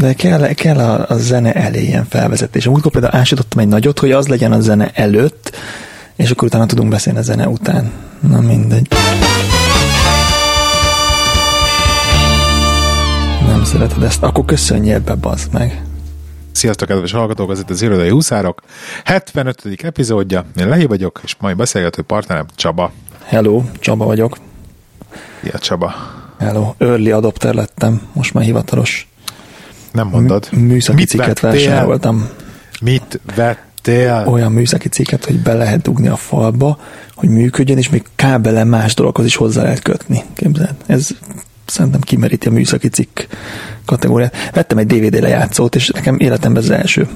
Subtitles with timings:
[0.00, 2.64] De kell, kell a, a zene elé ilyen felvezetés.
[2.64, 5.56] Múltkor például ásítottam egy nagyot, hogy az legyen a zene előtt,
[6.16, 7.92] és akkor utána tudunk beszélni a zene után.
[8.20, 8.88] Na mindegy.
[13.46, 14.22] Nem szereted ezt?
[14.22, 15.82] Akkor köszönj ebbe, bazd meg.
[16.52, 18.62] Sziasztok, kedves hallgatók, ez itt az Irodai Huszárok.
[19.04, 19.62] 75.
[19.82, 22.92] epizódja, én Lehi vagyok, és mai beszélgető partnerem Csaba.
[23.24, 24.36] Hello, Csaba vagyok.
[25.42, 25.92] Szia Csaba.
[26.38, 29.09] Hello, early adopter lettem, most már hivatalos.
[29.92, 30.48] Nem mondod.
[30.50, 32.28] M- műszaki Mit cikket vásároltam.
[32.80, 34.24] Mit vettél?
[34.26, 36.78] Olyan műszaki cikket, hogy be lehet dugni a falba,
[37.14, 40.22] hogy működjön, és még kábelen más dologhoz is hozzá lehet kötni.
[40.34, 41.08] Képzeld, ez
[41.66, 43.20] szerintem kimeríti a műszaki cikk
[43.84, 44.34] kategóriát.
[44.52, 47.08] Vettem egy DVD lejátszót, és nekem életemben az első.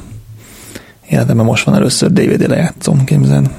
[1.09, 3.51] Életemben most van először DVD lejátszóm, képzeld.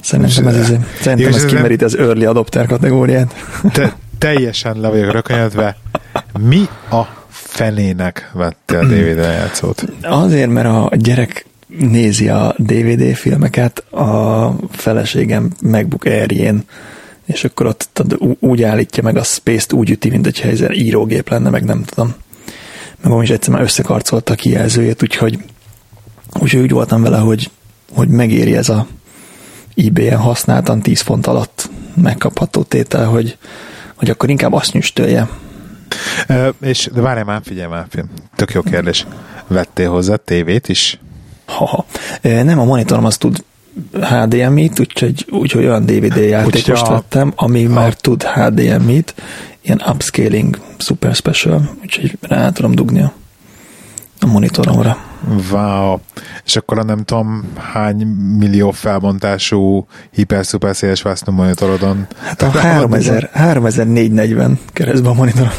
[0.00, 3.34] Szerintem ez, ez, szerintem ez kimeríti az early adopter kategóriát.
[3.72, 5.76] Te, teljesen le vagyok rökönyödve.
[6.38, 7.02] Mi a
[7.54, 9.84] fenének vette a DVD lejátszót?
[10.02, 16.62] Azért, mert a gyerek nézi a DVD filmeket, a feleségem MacBook Air-jén,
[17.24, 18.02] és akkor ott
[18.40, 22.14] úgy állítja meg a space-t, úgy üti, mint egy helyzet írógép lenne, meg nem tudom.
[23.02, 25.38] Meg is egyszer már összekarcolta a kijelzőjét, úgyhogy,
[26.40, 27.50] úgyhogy úgy voltam vele, hogy,
[27.92, 28.86] hogy megéri ez a
[29.76, 33.38] eBay-en használtan 10 font alatt megkapható tétel, hogy,
[33.94, 35.28] hogy akkor inkább azt nyüstölje.
[36.60, 37.86] És de várjál már, figyelj már,
[38.36, 39.06] tök jó kérdés.
[39.46, 40.98] Vettél hozzá tévét is?
[41.46, 41.84] Haha.
[42.22, 43.44] Nem, a monitorom az tud
[44.00, 47.72] HDMI-t, úgyhogy, úgyhogy olyan DVD játékost vettem, ami ha.
[47.72, 49.14] már tud HDMI-t,
[49.60, 53.12] ilyen upscaling super special, úgyhogy rá tudom dugni a,
[54.20, 55.13] a monitoromra.
[55.50, 55.98] Wow.
[56.44, 58.06] És akkor nem tudom hány
[58.38, 62.06] millió felbontású hiper-szuper széles vásznú monitorodon.
[62.22, 65.52] Hát a 3000, 3440 keresztben a monitorom.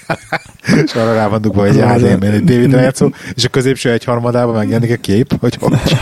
[0.84, 4.54] és arra rá van dugva egy HDMI, egy DVD játszó, és a középső egy harmadában
[4.54, 5.78] megjelenik a kép, hogy hogy.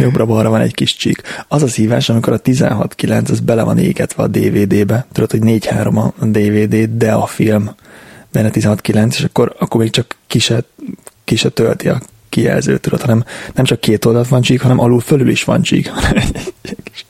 [0.00, 1.22] Jobbra-balra van egy kis csík.
[1.48, 5.06] Az a szívás, amikor a 16.9 az bele van égetve a DVD-be.
[5.12, 7.70] Tudod, hogy 4.3 a DVD, de a film
[8.32, 10.64] benne 16.9, és akkor, akkor még csak ki se,
[11.24, 15.00] ki se tölti a kijelzőt, tudod, hanem nem csak két oldalt van csík, hanem alul
[15.00, 15.90] fölül is van csík.
[16.14, 17.06] egy, egy, egy, kis,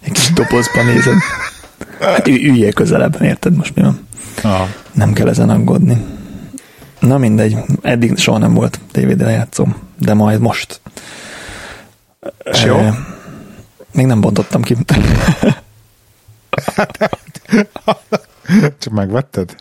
[0.00, 1.14] egy kis dobozban nézed.
[2.00, 4.06] Hát üljél közelebb, érted most mi van?
[4.42, 4.68] Aha.
[4.92, 6.04] Nem kell ezen aggódni.
[6.98, 10.80] Na mindegy, eddig soha nem volt DVD lejátszom, de majd most.
[12.44, 12.76] És jó?
[12.76, 12.98] E,
[13.92, 14.76] még nem bontottam ki.
[18.78, 19.54] Csak megvetted?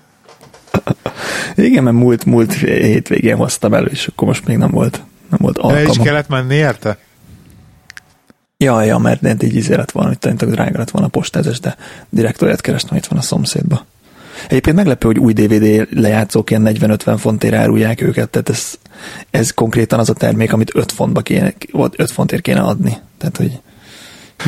[1.55, 5.57] Igen, mert múlt, múlt hétvégén hoztam elő, és akkor most még nem volt, nem volt
[5.57, 5.85] alkalma.
[5.85, 6.97] De is kellett menni érte?
[8.57, 11.75] Ja, ja, mert így izé lett volna, hogy talán drága lett volna a postázás, de
[12.09, 13.85] direkt olyat kerestem, itt van a szomszédba.
[14.47, 18.73] Egyébként meglepő, hogy új DVD lejátszók ilyen 40-50 fontért árulják őket, tehát ez,
[19.29, 22.97] ez konkrétan az a termék, amit 5 fontba kéne, 5 fontért kéne adni.
[23.17, 23.59] Tehát, hogy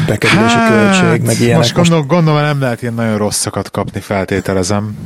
[0.08, 1.58] bekerülési hát, költség, meg ilyenek.
[1.58, 4.98] Most gondolom, gondolom, nem lehet ilyen nagyon rosszakat kapni, feltételezem.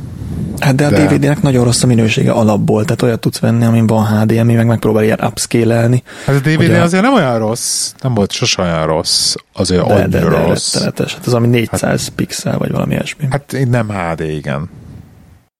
[0.58, 1.06] Hát de a de...
[1.06, 5.04] DVD-nek nagyon rossz a minősége alapból, tehát olyat tudsz venni, amin van HDMI, meg megpróbál
[5.04, 6.02] ilyen upscale-elni.
[6.24, 6.82] Hát a DVD a...
[6.82, 10.74] azért nem olyan rossz, nem volt sose olyan rossz, azért de, de, de, rossz.
[10.74, 11.14] Rettenetes.
[11.14, 13.26] Hát az, ami 400 hát, pixel, vagy valami ilyesmi.
[13.30, 14.70] Hát nem HD, igen.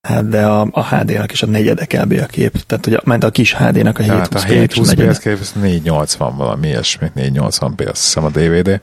[0.01, 2.19] Hát de a, a HD-nak is a negyede kb.
[2.23, 2.63] a kép.
[2.65, 6.37] Tehát, a, ment a kis HD-nak a 720 hát a 720 p az képest 480
[6.37, 8.81] valami ilyesmi, 480 p azt hiszem a DVD.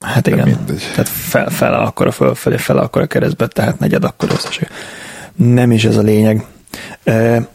[0.00, 0.82] Hát igen, mindegy.
[0.90, 4.68] tehát fel, fel akkor a fölfelé, fel akkor a keresztbe, tehát negyed akkor összeség.
[5.34, 6.46] Nem is ez a lényeg.
[7.04, 7.48] E,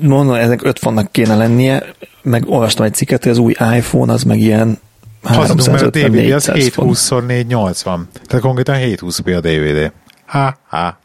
[0.00, 1.84] mondom, ezek öt fontnak kéne lennie,
[2.22, 4.78] meg olvastam egy cikket, hogy az új iPhone az meg ilyen
[5.22, 7.82] 350 mert a DVD az 720x480.
[8.26, 9.92] Tehát konkrétan 720p a DVD.
[10.26, 10.98] Ha, ha.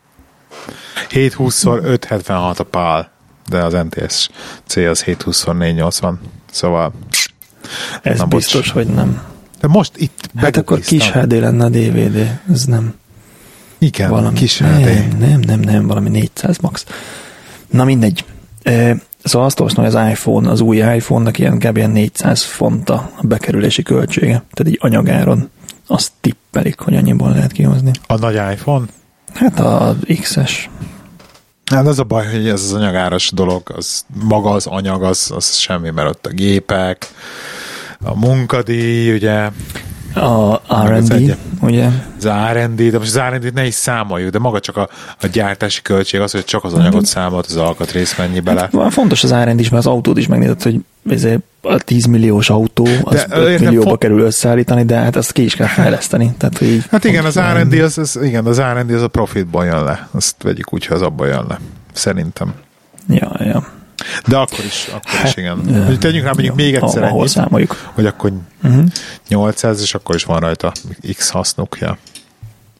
[1.10, 3.10] 720x576 a PAL,
[3.50, 4.30] de az NTS
[4.66, 6.14] C az 720x480.
[6.52, 6.94] Szóval...
[8.02, 8.86] Ez biztos, bocs.
[8.86, 9.22] hogy nem.
[9.60, 12.94] De most itt Hát akkor kis HD lenne a DVD, ez nem.
[13.78, 14.86] Igen, valami, kis HD.
[14.86, 16.86] Nem, nem, nem, nem, valami 400 max.
[17.70, 18.26] Na mindegy.
[18.64, 21.78] E, szóval azt olvastam, hogy az iPhone, az új iPhone-nak ilyen kb.
[21.78, 24.44] 400 font a bekerülési költsége.
[24.54, 25.50] Tehát egy anyagáron
[25.88, 27.92] azt tippelik, hogy annyiból lehet kihozni.
[28.08, 28.86] A nagy iPhone?
[29.34, 30.70] Hát a XS.
[31.70, 35.56] Hát az a baj, hogy ez az anyagáras dolog, az maga az anyag, az, az
[35.56, 37.08] semmi, mert ott a gépek,
[38.04, 39.50] a munkadíj, ugye.
[40.14, 41.88] A R&D, ugye?
[42.18, 44.90] Az R&D, de most az R&D-t ne is számoljuk, de maga csak a,
[45.22, 48.68] a gyártási költség az, hogy csak az anyagot számolt, az alkatrész mennyi bele.
[48.72, 52.50] Van Fontos az R&D is, mert az autót is megnézed, hogy ezért a 10 milliós
[52.50, 55.68] autó, az De, 5 értem, millióba fo- kerül összeállítani, de hát azt ki is kell
[55.68, 56.36] fejleszteni.
[56.38, 59.84] Tehát, hogy Hát igen, az R&D az, az, igen, az R&D az a profitból jön
[59.84, 60.08] le.
[60.12, 61.60] Azt vegyük úgy, hogy az abból jön le.
[61.94, 62.54] Szerintem.
[63.08, 63.64] Ja, ja.
[64.28, 65.86] De akkor is, akkor is Hát, igen.
[65.86, 67.90] Hogy tegyünk rá mondjuk még egyszer ahol ennyit, számoljuk.
[67.94, 68.32] hogy akkor
[68.64, 68.84] Uh-huh.
[69.28, 70.72] 800, és akkor is van rajta
[71.18, 71.98] X hasznuk, ja.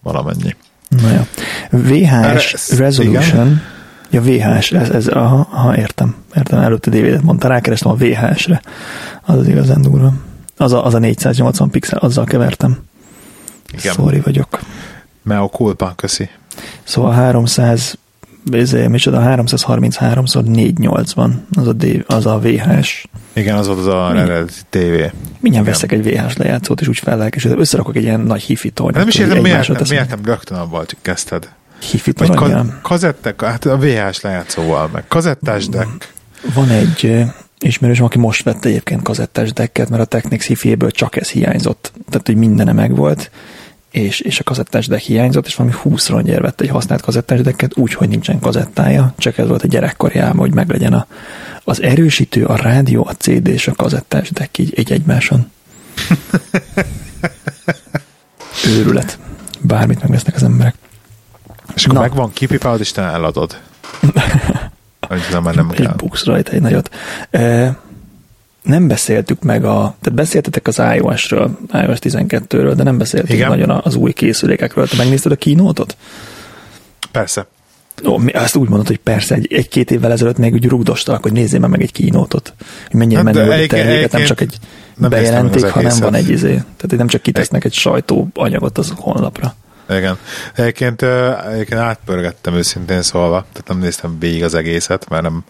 [0.04, 0.56] Valamennyi.
[0.90, 1.22] Na jó.
[1.70, 3.62] VHS Resolution.
[4.10, 6.16] Ja, VHS, ez, ez aha, aha, értem.
[6.36, 8.62] Értem, előtte DVD-t mondta, rákerestem a VHS-re.
[9.26, 10.14] Az az igazán durva.
[10.58, 12.78] Az a, az a 480 pixel, azzal kevertem.
[13.74, 13.94] Igen.
[13.94, 14.60] Sorry vagyok.
[15.24, 16.30] Meo culpa, köszi.
[16.84, 17.98] Szóval 300,
[18.52, 23.06] ezért, micsoda, 333 x 480, az a, D, az a VHS.
[23.34, 25.12] Igen, az volt az a eredeti tévé.
[25.40, 27.60] Mindjárt veszek egy VHS lejátszót, és úgy fellelkesülök.
[27.60, 28.96] Összerakok egy ilyen nagy hifi tornyot.
[28.98, 31.50] Nem is értem, miért, nem, miért nem rögtön abban kezdted?
[31.92, 32.66] Hifi Vagy tornyjal.
[32.66, 36.14] ka- kazettek, hát a VHS lejátszóval, meg kazettás deck.
[36.54, 37.26] Van egy
[37.60, 41.92] ismerősöm, aki most vette egyébként kazettás decket, mert a Technics hifiéből csak ez hiányzott.
[42.10, 43.32] Tehát, hogy mindene megvolt,
[43.98, 47.78] és, és a kazettás deck hiányzott, és valami 20 rongyért vett egy használt kazettás decket,
[47.78, 51.06] úgy, hogy nincsen kazettája, csak ez volt a gyerekkori álma, hogy meglegyen a,
[51.64, 55.52] az erősítő, a rádió, a CD és a kazettás deck így egy egymáson.
[58.78, 59.20] Őrület.
[59.62, 60.76] Bármit megvesznek az emberek.
[61.76, 62.02] És akkor Na.
[62.02, 63.58] megvan, kipipálod, és te eladod.
[65.08, 65.94] Hogy nem, már nem Egy kell.
[65.96, 66.96] buksz rajta egy nagyot.
[67.30, 67.78] E,
[68.68, 73.50] nem beszéltük meg a, tehát beszéltetek az iOS-ről, iOS 12-ről, de nem beszéltünk Igen.
[73.50, 74.88] nagyon az új készülékekről.
[74.88, 75.98] Te megnézted a kínótot?
[77.12, 77.48] Persze.
[78.06, 81.60] Ó, azt úgy mondod, hogy persze, egy, egy-két évvel ezelőtt még úgy rugdostak, hogy nézzél
[81.60, 82.54] meg, meg egy kínótot.
[82.88, 84.58] Hogy mennyire Hát, menő a terméket, nem csak egy
[84.98, 86.52] nem bejelenték, hanem van egy izé.
[86.52, 89.56] Tehát nem csak kitesznek egy sajtóanyagot az honlapra.
[89.90, 90.18] Igen.
[90.56, 91.02] Egyébként,
[91.52, 95.44] egyébként átpörgettem őszintén szólva, tehát nem néztem végig az egészet, mert nem,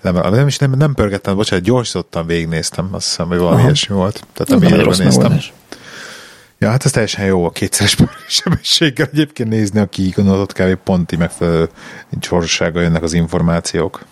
[0.00, 3.64] nem, nem is nem, nem pörgettem, bocsánat, gyorsítottan végignéztem, azt hiszem, hogy valami Aha.
[3.64, 4.26] ilyesmi volt.
[4.32, 5.06] Tehát nem nem néztem.
[5.06, 5.52] megoldás.
[6.58, 7.96] Ja, hát ez teljesen jó a kétszeres
[8.28, 10.74] sebességgel egyébként nézni a kiigonotot kb.
[10.74, 11.68] ponti megfelelő
[12.20, 14.04] gyorsasággal jönnek az információk.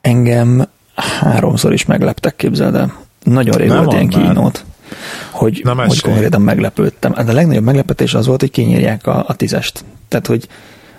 [0.00, 2.96] Engem háromszor is megleptek, képzeld el.
[3.22, 4.64] Nagyon rég Nem volt ilyen kínót,
[5.30, 7.14] hogy, Na, hogy konkrétan meglepődtem.
[7.14, 9.84] Hát a legnagyobb meglepetés az volt, hogy kinyírják a, a tízest.
[10.08, 10.48] Tehát, hogy,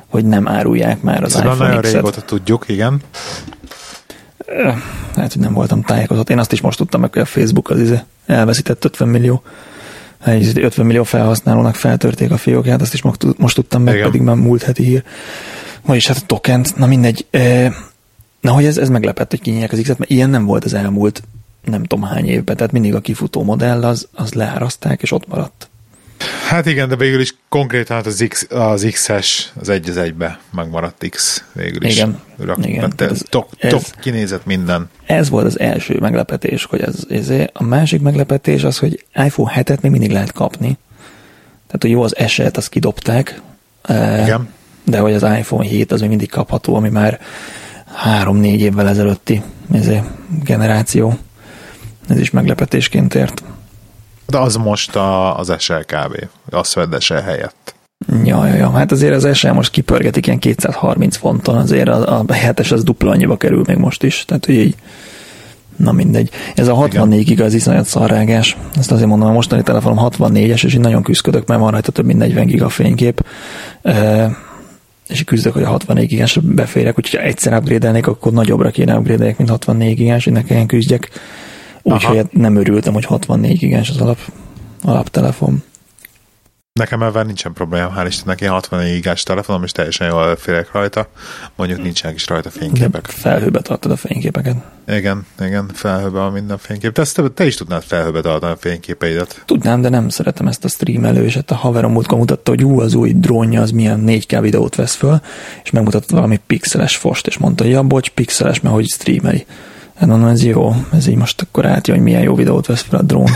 [0.07, 1.94] hogy nem árulják már az Ez iPhone nagyon X-et.
[1.94, 3.01] régóta tudjuk, igen.
[5.15, 6.29] Hát, hogy nem voltam tájékozott.
[6.29, 9.44] Én azt is most tudtam meg, hogy a Facebook az izé elveszített 50 millió
[10.25, 14.05] egy 50 millió felhasználónak feltörték a fiókját, azt is most, tud- most tudtam meg, Igen.
[14.05, 15.03] pedig már múlt heti hír.
[15.85, 17.25] Vagyis hát a tokent, na mindegy.
[18.41, 21.23] Na, hogy ez, ez meglepett, hogy kinyírják az X-et, mert ilyen nem volt az elmúlt
[21.63, 25.69] nem tudom hány évben, tehát mindig a kifutó modell az, az leáraszták, és ott maradt.
[26.48, 30.39] Hát igen, de végül is konkrétan hát az, X, az XS az egy az egybe
[30.51, 31.95] megmaradt X végül is.
[31.95, 32.19] Igen.
[32.38, 32.94] Rak, Igen.
[32.98, 34.89] Ez, top, ez- top kinézet minden.
[35.06, 39.81] Ez volt az első meglepetés, hogy ez, ez a másik meglepetés az, hogy iPhone 7-et
[39.81, 40.77] még mindig lehet kapni.
[41.65, 43.42] Tehát, hogy jó, az eset, azt kidobták,
[43.81, 44.50] eh, Igen.
[44.83, 47.19] de hogy az iPhone 7 az még mindig kapható, ami már
[47.94, 49.42] három-négy évvel ezelőtti
[50.44, 51.18] generáció.
[52.07, 53.44] Ez is meglepetésként ért.
[54.25, 56.27] De az most a, az SL kb.
[56.50, 57.75] Azt vedd SL helyett.
[58.24, 58.71] Ja, ja, ja.
[58.71, 63.12] Hát azért az SL most kipörgetik ilyen 230 fonton, azért a, a hetes az dupla
[63.12, 64.25] annyiba kerül még most is.
[64.25, 64.75] Tehát, hogy így
[65.77, 66.30] Na mindegy.
[66.56, 68.57] Ez a 64 giga az iszonyat szarrágás.
[68.77, 72.06] Ezt azért mondom, a mostani telefonom 64-es, és így nagyon küzdök, mert van rajta több
[72.06, 73.25] mint 40 giga fénykép.
[73.81, 74.30] E,
[75.07, 79.33] és küzdök, hogy a 64 gigás beférek, úgyhogy ha egyszer upgrade akkor nagyobbra kéne upgrade
[79.37, 81.09] mint 64 gigás, hogy ne kelljen küzdjek.
[81.94, 84.19] Úgyhogy hát nem örültem, hogy 64 gigás az alap,
[84.83, 85.63] alaptelefon.
[86.73, 91.07] Nekem ebben nincsen probléma, hál' Istennek, én 64 gigás telefonom, és teljesen jól elférek rajta.
[91.56, 93.06] Mondjuk nincsenek is rajta De fényképek.
[93.06, 94.56] felhőbe tartod a fényképeket.
[94.87, 96.94] Igen, igen, felhőbe a minden fénykép.
[96.94, 99.44] De ezt te, te is tudnád felhőbe tartani a fényképeidet.
[99.45, 102.79] Tudnám, de nem szeretem ezt a streamelő, és hát a haverom múltkor mutatta, hogy ú,
[102.79, 105.21] az új drónja az milyen 4K videót vesz föl,
[105.63, 109.45] és megmutatott valami pixeles fost, és mondta, ja, bocs, pixeles, mert hogy streameli.
[109.97, 112.99] Hát mondom, ez jó, ez így most akkor átjön, hogy milyen jó videót vesz fel
[112.99, 113.30] a drón.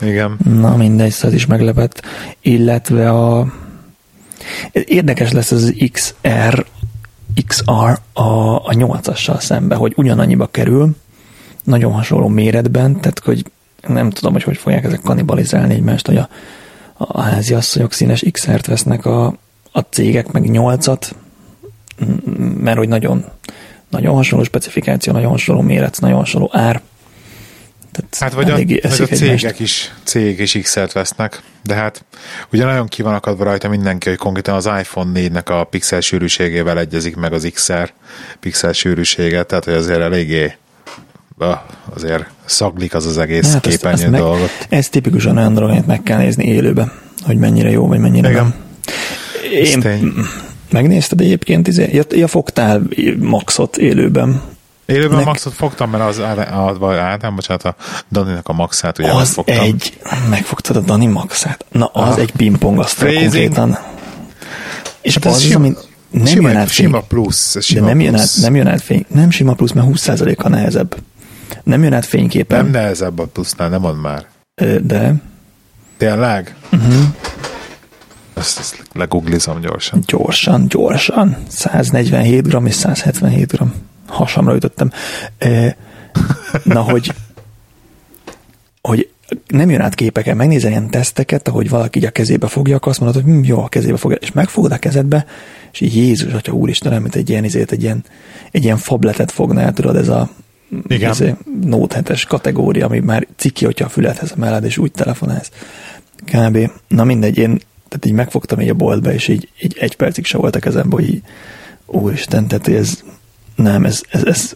[0.00, 0.38] Igen.
[0.44, 2.02] Na mindegy, szóval ez is meglepett.
[2.40, 3.46] Illetve a
[4.72, 6.66] érdekes lesz az XR
[7.46, 8.22] XR a,
[8.54, 10.96] a 8-assal szembe, hogy ugyanannyiba kerül,
[11.64, 13.44] nagyon hasonló méretben, tehát hogy
[13.86, 16.28] nem tudom, hogy hogy fogják ezek kanibalizálni egymást, hogy a,
[16.96, 19.26] a házi asszonyok színes XR-t vesznek a,
[19.72, 21.27] a cégek, meg 8-at, m-
[22.60, 23.24] mert hogy nagyon,
[23.90, 26.80] nagyon hasonló specifikáció, nagyon hasonló méret, nagyon hasonló ár.
[27.92, 28.54] Tehát Hát vagy a,
[28.88, 32.04] vagy a cégek is, cégek is X-et vesznek, de hát
[32.52, 36.78] ugye nagyon ki van akadva rajta mindenki, hogy konkrétan az iPhone 4-nek a pixel sűrűségével
[36.78, 37.92] egyezik meg az XR
[38.40, 40.54] pixel sűrűsége, tehát hogy azért eléggé
[41.94, 44.50] azért szaglik az az egész hát képernyő dolgot.
[44.58, 48.30] Meg, ez tipikusan olyan dolog, amit meg kell nézni élőben, hogy mennyire jó, vagy mennyire
[48.30, 48.42] Igen.
[48.42, 48.54] nem.
[49.52, 50.24] Én
[50.70, 52.82] megnézted egyébként, izé, ja, ja, fogtál
[53.18, 54.42] Maxot élőben.
[54.86, 55.26] Élőben Nek...
[55.26, 56.76] Maxot fogtam, mert az, az
[57.20, 57.74] nem, bocsánat, a
[58.12, 59.60] Daninak a Maxát ugye Az megfogtam.
[59.60, 59.98] egy,
[60.30, 61.64] megfogtad a Dani Maxát?
[61.72, 62.18] Na, az ah.
[62.18, 63.78] egy pingpong asztal konkrétan.
[65.00, 65.72] És hát az, az, ami
[66.10, 67.56] nem sima, jön át sima plusz.
[67.60, 68.10] Sima de nem, plusz.
[68.10, 70.96] Jön át, nem jön át fény, nem sima plusz, mert 20%-a nehezebb.
[71.62, 72.62] Nem jön át fényképen.
[72.62, 74.26] Nem nehezebb a plusznál, nem mond már.
[74.82, 75.14] De.
[75.96, 76.54] Tényleg?
[76.72, 77.04] Uh-huh.
[78.38, 80.02] Ezt, ezt leguglizom gyorsan.
[80.06, 81.36] Gyorsan, gyorsan.
[81.48, 83.74] 147 gram és 177 gram.
[84.06, 84.90] Hasamra ütöttem.
[86.64, 87.14] Na, hogy
[88.82, 89.10] hogy
[89.46, 93.00] nem jön át képeken, megnézel ilyen teszteket, ahogy valaki így a kezébe fogja, akkor azt
[93.00, 95.26] mondod, hogy hm, jó, a kezébe fogja, és megfogod a kezedbe,
[95.72, 98.04] és így Jézus, atya úristen, mint egy ilyen, izét, egy ilyen,
[98.50, 100.28] egy ilyen fabletet fognál, tudod, ez a
[100.88, 101.10] igen.
[101.10, 101.22] Ez
[101.60, 105.50] Note 7-es kategória, ami már ciki, hogyha a fülethez emeled, és úgy telefonálsz.
[106.24, 106.70] Kb.
[106.88, 110.38] Na mindegy, én tehát így megfogtam így a boltba, és így, így egy percig se
[110.38, 111.22] volt a kezemben, hogy így,
[111.86, 113.02] úristen, tehát ez
[113.54, 114.54] nem, ez, ez, ez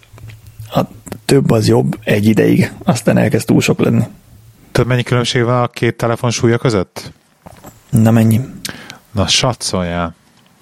[0.74, 0.80] a
[1.24, 4.04] több az jobb egy ideig, aztán elkezd túl sok lenni.
[4.72, 7.12] Tudod, mennyi különbség van a két telefon súlya között?
[7.90, 8.40] Na mennyi?
[9.10, 10.14] Na, satszoljál.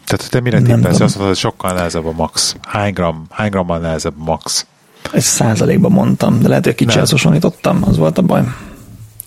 [0.05, 1.01] Tehát te mire tippelsz?
[1.01, 2.57] Azt mondod, hogy sokkal nehezebb a max.
[2.63, 4.67] Hány gram, hány grammal nehezebb a max?
[5.13, 8.43] Ez százalékban mondtam, de lehet, hogy kicsihez hasonlítottam, az volt a baj.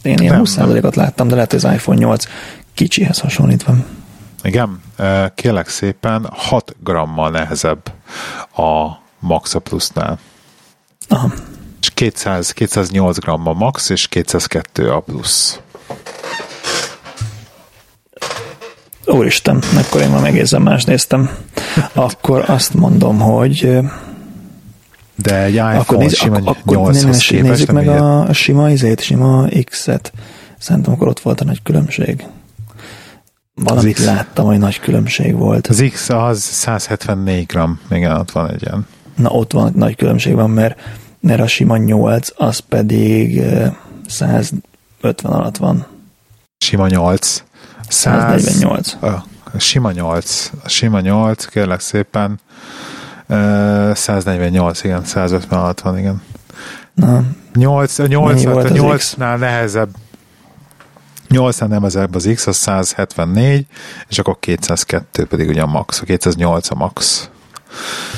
[0.01, 2.25] Én ilyen nem, 20 százalékot láttam, de lehet, hogy az iPhone 8
[2.73, 3.75] kicsihez hasonlítva.
[4.43, 4.81] Igen,
[5.35, 7.91] kérlek szépen 6 grammal nehezebb
[8.55, 8.87] a
[9.19, 10.19] Max a Plusnál.
[11.09, 11.31] Aha.
[11.81, 15.59] És 200, 208 gram a Max, és 202 a Plus.
[19.05, 21.29] Úristen, akkor én már egészen más néztem.
[21.93, 23.77] Akkor azt mondom, hogy
[25.15, 27.01] de egy iPhone akkor néz, sima ak- akkor 8
[27.31, 30.11] nem, nézzük meg a sima izét, sima X-et.
[30.57, 32.25] Szerintem akkor ott volt a nagy különbség.
[33.55, 34.05] Valamit X.
[34.05, 35.67] láttam, hogy nagy különbség volt.
[35.67, 38.87] Az X az 174 gram, igen, ott van egy ilyen.
[39.15, 40.79] Na, ott van nagy különbség van, mert,
[41.19, 43.41] mert a sima 8, az pedig
[44.07, 45.85] 150 alatt van.
[46.57, 47.43] Sima 8.
[47.87, 48.93] 148.
[49.01, 49.07] A,
[49.53, 50.51] a sima 8.
[50.63, 52.39] A sima 8, kérlek szépen.
[53.93, 56.21] 148, igen, 150 alatt van, igen.
[56.93, 57.23] Na.
[57.53, 59.89] 8, a 8, a 8-nál nehezebb
[61.33, 63.65] 8 nem az X, az 174,
[64.07, 67.29] és akkor 202 pedig ugye a max, a 208 a max.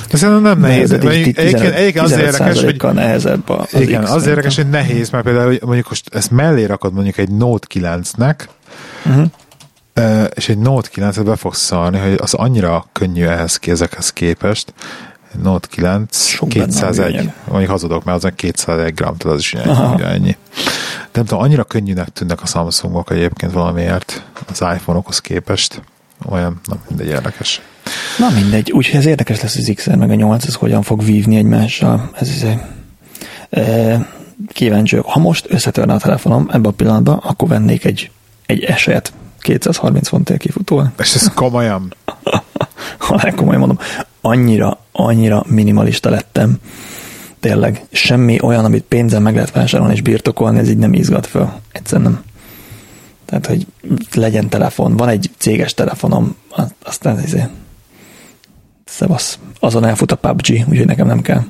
[0.09, 0.91] De szerintem nem nehéz.
[0.91, 5.57] Egyébként, egyébként az érdekes, hogy nehezebb az igen, X, az érdekes, hogy nehéz, mert például
[5.61, 8.35] mondjuk most ezt mellé rakod mondjuk egy Note 9-nek,
[9.05, 10.27] uh-huh.
[10.33, 14.73] és egy Note 9-et be fogsz szarni, hogy az annyira könnyű ehhez ki, ezekhez képest,
[15.41, 20.03] Note 9, Sok 201, mondjuk hazudok, mert az 201 gram, tehát az is ennyi.
[20.03, 20.37] ennyi.
[21.11, 25.81] De nem tudom, annyira könnyűnek tűnnek a Samsungok egyébként valamiért az iPhone-okhoz képest.
[26.29, 27.61] Olyan, na mindegy, érdekes.
[28.17, 31.35] Na mindegy, úgyhogy ez érdekes lesz az XR meg a 8, ez hogyan fog vívni
[31.35, 32.09] egymással.
[32.13, 32.59] Ez is egy,
[33.49, 34.07] e,
[34.47, 38.11] kíváncsi Ha most összetörne a telefonom ebben a pillanatban, akkor vennék egy,
[38.45, 40.91] egy eset 230 fontért kifutóval.
[40.99, 41.93] És ez komolyan?
[42.97, 43.79] ha komolyan mondom,
[44.25, 46.57] annyira, annyira minimalista lettem.
[47.39, 51.61] Tényleg, semmi olyan, amit pénzen meg lehet vásárolni és birtokolni, ez így nem izgat fel.
[51.71, 52.23] Egyszerűen nem.
[53.25, 53.67] Tehát, hogy
[54.13, 54.97] legyen telefon.
[54.97, 56.35] Van egy céges telefonom,
[56.83, 57.43] aztán izé,
[58.85, 59.39] szevasz.
[59.59, 61.41] Azon elfut a PUBG, úgyhogy nekem nem kell.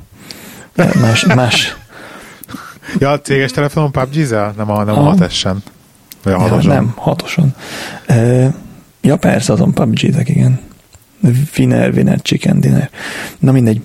[1.02, 1.76] Más, más.
[3.00, 5.16] Ja, a céges telefonon pubg Nem a, nem a, a.
[6.24, 6.60] Vagy a?
[6.62, 7.56] Ja, nem, hatoson.
[9.02, 10.60] ja, persze, azon PUBG-tek, igen.
[11.58, 12.90] Winner, winner, chicken dinner.
[13.40, 13.82] Na mindegy.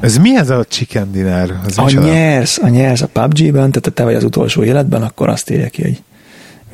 [0.00, 1.60] Ez mi ez a chicken dinner?
[1.66, 5.50] Ez a nyersz, a nyersz a PUBG-ben, tehát te vagy az utolsó életben, akkor azt
[5.50, 6.02] írja ki, hogy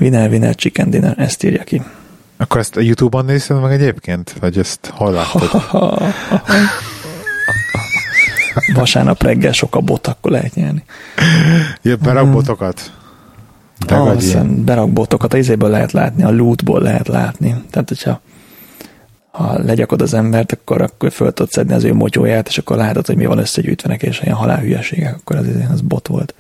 [0.01, 1.83] winner, winner, chicken dinner, ezt írja ki.
[2.37, 4.35] Akkor ezt a Youtube-on nézted meg egyébként?
[4.41, 5.51] Vagy ezt hol láttad?
[8.75, 10.85] Vasárnap reggel sok a bot, akkor lehet nyerni.
[11.83, 12.33] Ja, berak mm.
[12.33, 12.93] botokat?
[13.89, 17.55] Ah, berak botokat, a izéből lehet látni, a lootból lehet látni.
[17.71, 18.21] Tehát, hogyha
[19.33, 23.07] ha legyakod az embert, akkor, akkor föl tudod szedni az ő motyóját, és akkor látod,
[23.07, 26.35] hogy mi van összegyűjtve neki, és ilyen halálhülyeségek, akkor az, az bot volt.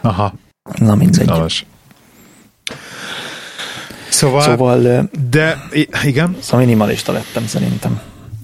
[0.00, 0.34] Aha.
[0.78, 1.26] Na mindegy.
[1.26, 1.66] Szalas.
[4.08, 5.62] Szóval, szóval, de
[6.04, 6.36] igen.
[6.40, 8.00] Szóval minimalista lettem szerintem.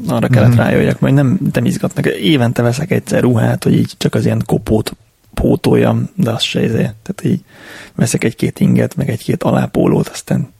[0.09, 0.59] Arra kellett mm-hmm.
[0.59, 2.07] rájöjjek, majd nem, nem izgatnak.
[2.07, 4.97] Évente veszek egyszer ruhát, hogy így csak az ilyen kopót
[5.35, 6.95] pótoljam, de az se ezért.
[7.02, 7.45] Tehát így
[7.95, 10.52] veszek egy-két inget, meg egy-két alápólót, aztán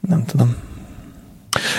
[0.00, 0.56] nem tudom.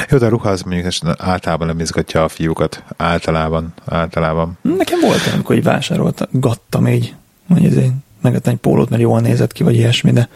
[0.09, 2.83] Jó, de a ruha az mondjuk általában nem izgatja a fiúkat.
[2.97, 4.57] Általában, általában.
[4.61, 7.15] Nekem volt amikor így vásároltam így,
[7.47, 7.91] hogy ezért
[8.21, 10.29] megettem egy pólót, mert jól nézett ki, vagy ilyesmi, de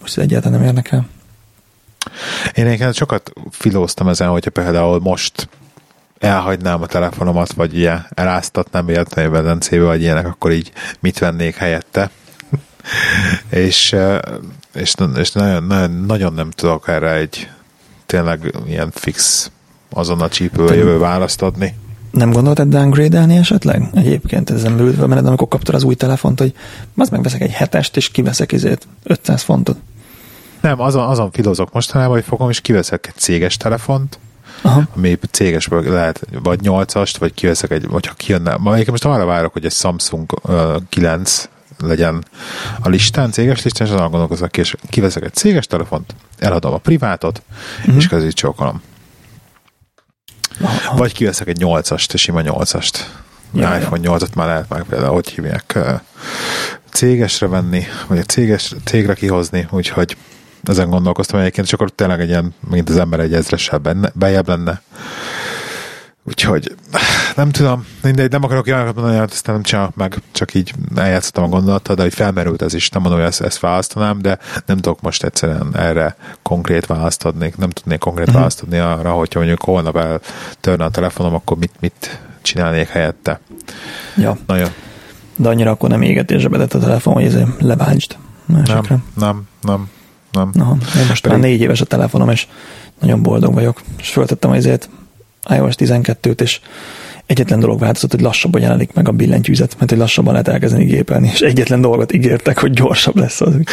[0.00, 1.06] most egyáltalán nem érdekel.
[2.54, 5.48] Én egyébként sokat filóztam ezen, hogyha például most
[6.18, 12.10] elhagynám a telefonomat, vagy ilyen eláztatnám véletlenül vedencébe, vagy ilyenek, akkor így mit vennék helyette.
[13.50, 13.96] és,
[14.74, 17.48] és, és nagyon, nagyon, nagyon nem tudok erre egy
[18.06, 19.50] tényleg ilyen fix
[19.90, 21.74] azonnal csípővel jövő választ adni.
[22.10, 23.88] Nem gondoltad downgrade-elni esetleg?
[23.94, 26.54] Egyébként ezen belül, mert amikor kaptad az új telefont, hogy
[26.96, 29.76] az megveszek egy hetest, és kiveszek izét 500 fontot.
[30.60, 34.18] Nem, azon, azon filozok mostanában, hogy fogom, és kiveszek egy céges telefont,
[34.62, 34.82] Aha.
[34.96, 39.52] ami cégesből lehet, vagy 8-ast, vagy kiveszek egy, vagy ha kijönne, ma most arra várok,
[39.52, 41.48] hogy egy Samsung uh, 9
[41.78, 42.24] legyen
[42.80, 47.42] a listán, céges listán, és azon gondolkozok és kiveszek egy céges telefont, eladom a privátot,
[47.78, 47.96] uh-huh.
[47.96, 48.82] és közé csókolom.
[50.60, 50.96] Aha.
[50.96, 52.98] Vagy kiveszek egy 8-ast, egy sima 8-ast.
[53.54, 54.16] Ja, iPhone ja.
[54.16, 55.78] 8-at már lehet meg például, hogy hívják,
[56.90, 60.16] cégesre venni, vagy a céges, cégre kihozni, úgyhogy
[60.62, 64.48] ezen gondolkoztam egyébként, és akkor tényleg egy ilyen, mint az ember egy ezressel benne, bejebb
[64.48, 64.82] lenne.
[66.28, 66.74] Úgyhogy
[67.36, 71.44] nem tudom, mindegy, nem akarok jelenet mondani, hogy ezt nem csinálok meg, csak így eljátszottam
[71.44, 74.76] a gondolattal, de hogy felmerült ez is, nem mondom, hogy ezt, ezt választanám, de nem
[74.76, 78.36] tudok most egyszerűen erre konkrét választ adni, nem tudnék konkrét mm-hmm.
[78.36, 83.40] választ adni arra, hogyha mondjuk holnap eltörne a telefonom, akkor mit, mit csinálnék helyette.
[84.16, 84.36] Ja.
[84.46, 84.68] Nagyon.
[85.36, 88.16] De annyira akkor nem égetésre bedett a telefon, hogy ezért lebántsd.
[88.46, 88.62] Nem,
[89.14, 89.88] nem, nem,
[90.32, 90.50] nem.
[90.52, 91.38] Na, én most Pedig...
[91.38, 92.46] már négy éves a telefonom, és
[93.00, 93.80] nagyon boldog vagyok.
[93.98, 94.88] És föltettem azért
[95.48, 96.60] iOS 12-t, és
[97.26, 101.30] egyetlen dolog változott, hogy lassabban jelenik meg a billentyűzet, mert hogy lassabban lehet elkezdeni gépelni,
[101.32, 103.54] és egyetlen dolgot ígértek, hogy gyorsabb lesz az.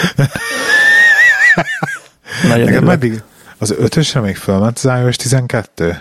[2.47, 3.21] Nagyon Neked meddig?
[3.57, 5.97] Az ötösre még fölment az iOS 12?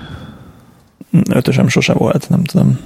[1.31, 2.79] Ötösem sose volt, nem tudom.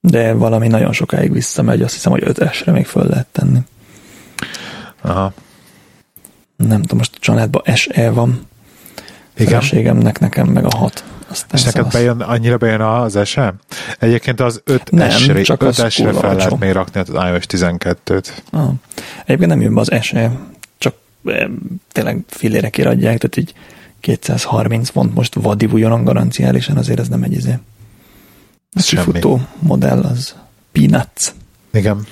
[0.00, 3.58] De valami nagyon sokáig visszamegy, azt hiszem, hogy ötösre még föl lehet tenni.
[5.00, 5.32] Aha.
[6.56, 8.46] Nem tudom, most a családban SE van.
[9.34, 9.46] Igen.
[9.46, 11.04] Feleségemnek, nekem meg a hat.
[11.32, 13.54] Aztán És neked bejön, annyira bejön az SE?
[13.98, 18.28] Egyébként az 5 nem, esre, csak 5 esre fel lehet még rakni az iOS 12-t.
[18.50, 18.70] Ah.
[19.24, 20.32] Egyébként nem jön be az SE,
[20.78, 21.50] csak e,
[21.92, 23.54] tényleg filére kiradják, tehát így
[24.00, 27.58] 230 font most vadivuljon garanciálisan, azért ez nem egy izé.
[28.74, 30.34] A futó modell az
[30.72, 31.32] peanuts.
[31.72, 32.06] Igen.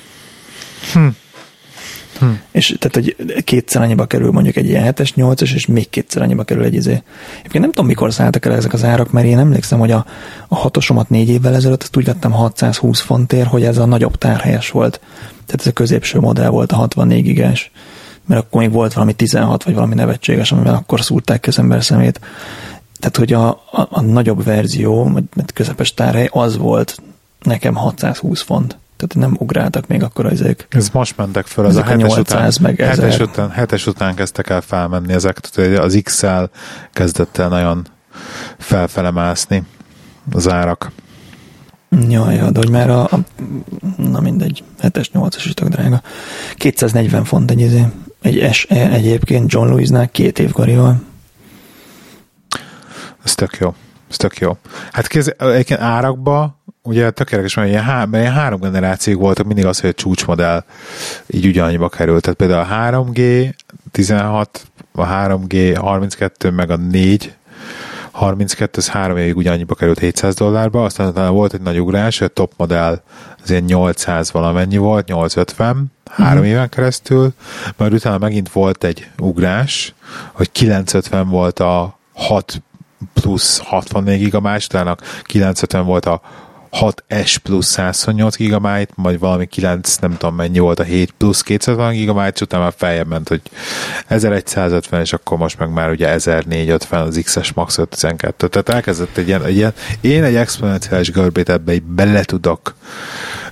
[0.93, 1.09] Hm.
[2.21, 2.27] Hm.
[2.51, 6.45] És tehát, hogy kétszer annyiba kerül mondjuk egy ilyen 7-es, 8-es, és még kétszer annyiba
[6.45, 7.03] kerül egy izé.
[7.39, 10.07] Egyébként nem tudom, mikor szálltak el ezek az árak, mert én emlékszem, hogy a,
[10.49, 14.71] a hatosomat négy évvel ezelőtt azt úgy vettem 620 fontért, hogy ez a nagyobb tárhelyes
[14.71, 15.01] volt.
[15.47, 17.71] Tehát ez a középső modell volt a 64 gigás
[18.27, 22.21] mert akkor még volt valami 16, vagy valami nevetséges, amivel akkor szúrták az ember szemét.
[22.99, 27.03] Tehát, hogy a, a, a nagyobb verzió, vagy közepes tárhely, az volt
[27.43, 28.79] nekem 620 font.
[29.01, 30.67] Tehát nem ugráltak még akkor ezek.
[30.71, 34.61] Ez most mentek föl, ez a 7-es után, meg hetes után, hetes után kezdtek el
[34.61, 36.43] felmenni ezek, tehát az XL
[36.93, 37.87] kezdett el nagyon
[38.59, 39.63] felfele mászni
[40.33, 40.91] az árak.
[42.09, 43.19] Ja, ja, de hogy már a, a
[43.97, 46.03] na mindegy, 7-es, 8-as is tök drága.
[46.55, 47.87] 240 font egy, izé,
[48.23, 51.03] egy SE egyébként John Lewisnál két év karival.
[53.25, 53.75] Ez tök jó.
[54.11, 54.57] Ez tök jó.
[54.93, 59.81] Hát kéz, egyébként árakba ugye tökéletes, mert ilyen, há, ilyen három generációk voltak, mindig az,
[59.81, 60.65] hogy a csúcsmodell
[61.27, 62.23] így ugyanannyiba került.
[62.23, 63.53] Tehát például a 3G
[63.91, 67.35] 16, a 3G 32, meg a 4
[68.11, 72.29] 32, az három évig ugyanannyiba került 700 dollárba, aztán utána volt egy nagy ugrás, a
[72.29, 73.03] top modell
[73.43, 76.51] az ilyen 800 valamennyi volt, 850, három mm-hmm.
[76.51, 77.33] éven keresztül,
[77.77, 79.95] majd utána megint volt egy ugrás,
[80.33, 82.63] hogy 950 volt a 6
[83.13, 86.21] plusz 64 gigabyte, utána 950 volt a
[86.73, 92.05] 6S plusz 128 GB, majd valami 9, nem tudom mennyi volt a 7 plusz 250
[92.05, 93.41] GB, és utána már feljebb ment, hogy
[94.07, 98.49] 1150, és akkor most meg már ugye 1450 az XS Max 512.
[98.49, 102.75] Tehát elkezdett egy ilyen, egy ilyen én egy exponenciális görbét ebbe így bele tudok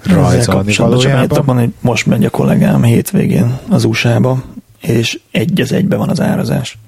[0.02, 1.44] rajzolni valójában.
[1.44, 4.42] Van, hogy most megy a kollégám hétvégén az USA-ba,
[4.80, 6.78] és egy az egybe van az árazás.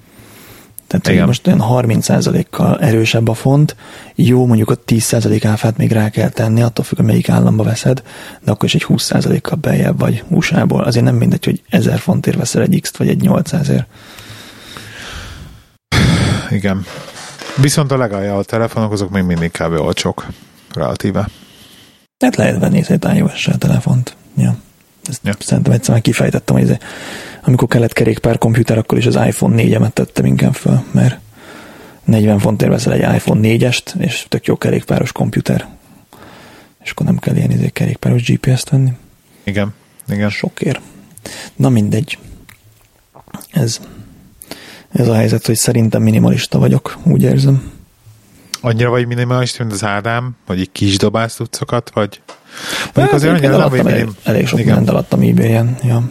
[0.91, 1.25] Tehát Igen.
[1.25, 3.75] most olyan 30%-kal erősebb a font,
[4.15, 8.03] jó, mondjuk a 10% áfát még rá kell tenni, attól függ, hogy melyik államba veszed,
[8.43, 10.83] de akkor is egy 20%-kal beljebb vagy USA-ból.
[10.83, 13.85] Azért nem mindegy, hogy 1000 fontért veszel egy X-t, vagy egy 800-ért.
[16.49, 16.85] Igen.
[17.55, 19.79] Viszont a legalja a telefonok, azok még mindig kb.
[19.79, 20.27] olcsók,
[20.73, 21.27] relatíve.
[22.17, 24.15] Tehát lehet venni egy ios telefont.
[24.37, 24.55] Ja.
[25.11, 25.33] Ezt ja.
[25.39, 26.77] szerintem egyszer már kifejtettem, hogy ez,
[27.43, 31.19] amikor kellett kerékpár komputer, akkor is az iPhone 4-emet tettem inkább föl, mert
[32.03, 35.67] 40 fontért veszel egy iPhone 4-est, és tök jó kerékpáros komputer.
[36.83, 38.91] És akkor nem kell ilyen izé kerékpáros GPS-t venni.
[39.43, 39.73] Igen,
[40.07, 40.29] igen.
[40.29, 40.81] Sokért.
[41.55, 42.17] Na mindegy.
[43.51, 43.79] Ez,
[44.91, 47.71] ez a helyzet, hogy szerintem minimalista vagyok, úgy érzem.
[48.61, 52.21] Annyira vagy minimalista, mint az Ádám, hogy így kis dobálsz tudszokat, vagy...
[52.93, 55.77] Mondjuk azért annyira nem, hogy elég, elég sok mindent alattam ebay-en.
[55.83, 56.09] Ja.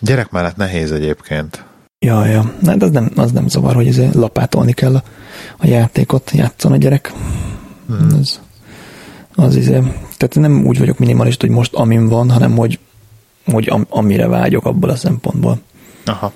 [0.00, 1.64] Gyerek mellett nehéz egyébként.
[1.98, 2.52] Ja, ja.
[2.60, 5.02] Na, de az nem, az nem zavar, hogy ezért lapátolni kell a,
[5.56, 7.12] a játékot, játszon a gyerek.
[7.86, 8.18] Hmm.
[8.20, 8.40] Ez,
[9.34, 9.82] az izé.
[10.16, 12.78] Tehát nem úgy vagyok minimalista, hogy most amin van, hanem hogy,
[13.44, 15.60] hogy am, amire vágyok abból a szempontból.
[16.04, 16.32] Aha.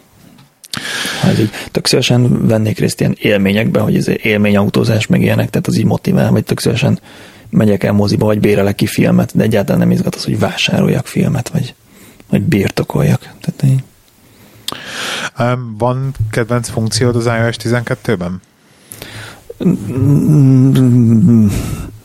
[1.25, 5.77] Ez így tök szívesen vennék részt ilyen élményekbe, hogy ez élményautózás meg ilyenek, tehát az
[5.77, 7.01] így motivál, vagy tök szívesen
[7.51, 11.49] megyek el moziba, vagy bérelek ki filmet, de egyáltalán nem izgat az, hogy vásároljak filmet,
[11.49, 11.75] vagy,
[12.31, 13.21] vagy birtokoljak.
[13.41, 13.83] Tehát így.
[15.79, 18.41] Van kedvenc funkciód az iOS 12-ben?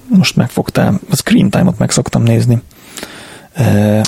[0.07, 0.99] Most megfogtál.
[1.09, 2.61] A screen time-ot meg szoktam nézni.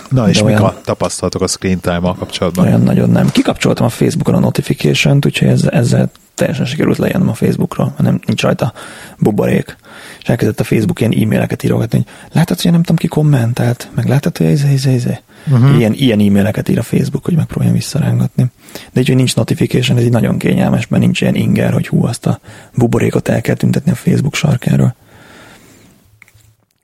[0.10, 2.66] Na és mik a tapasztalatok a screen time-mal kapcsolatban?
[2.66, 3.30] Olyan nagyon nem.
[3.30, 8.42] Kikapcsoltam a Facebookon a notification-t, úgyhogy ezzel, ezzel teljesen sikerült lejennem a Facebookról, nem nincs
[8.42, 8.74] rajta
[9.18, 9.78] buborék.
[10.22, 14.08] És elkezdett a Facebook ilyen e-maileket írogatni, hogy látod, hogy nem tudom ki kommentelt, meg
[14.08, 15.04] látod, hogy ez, ez, ez,
[15.52, 15.78] uh-huh.
[15.78, 18.46] ilyen, ilyen e-maileket ír a Facebook, hogy megpróbáljam visszarángatni.
[18.92, 22.06] De így, hogy nincs notification, ez így nagyon kényelmes, mert nincs ilyen inger, hogy hú,
[22.06, 22.40] azt a
[22.76, 24.96] buborékot el kell tüntetni a Facebook sarkáról.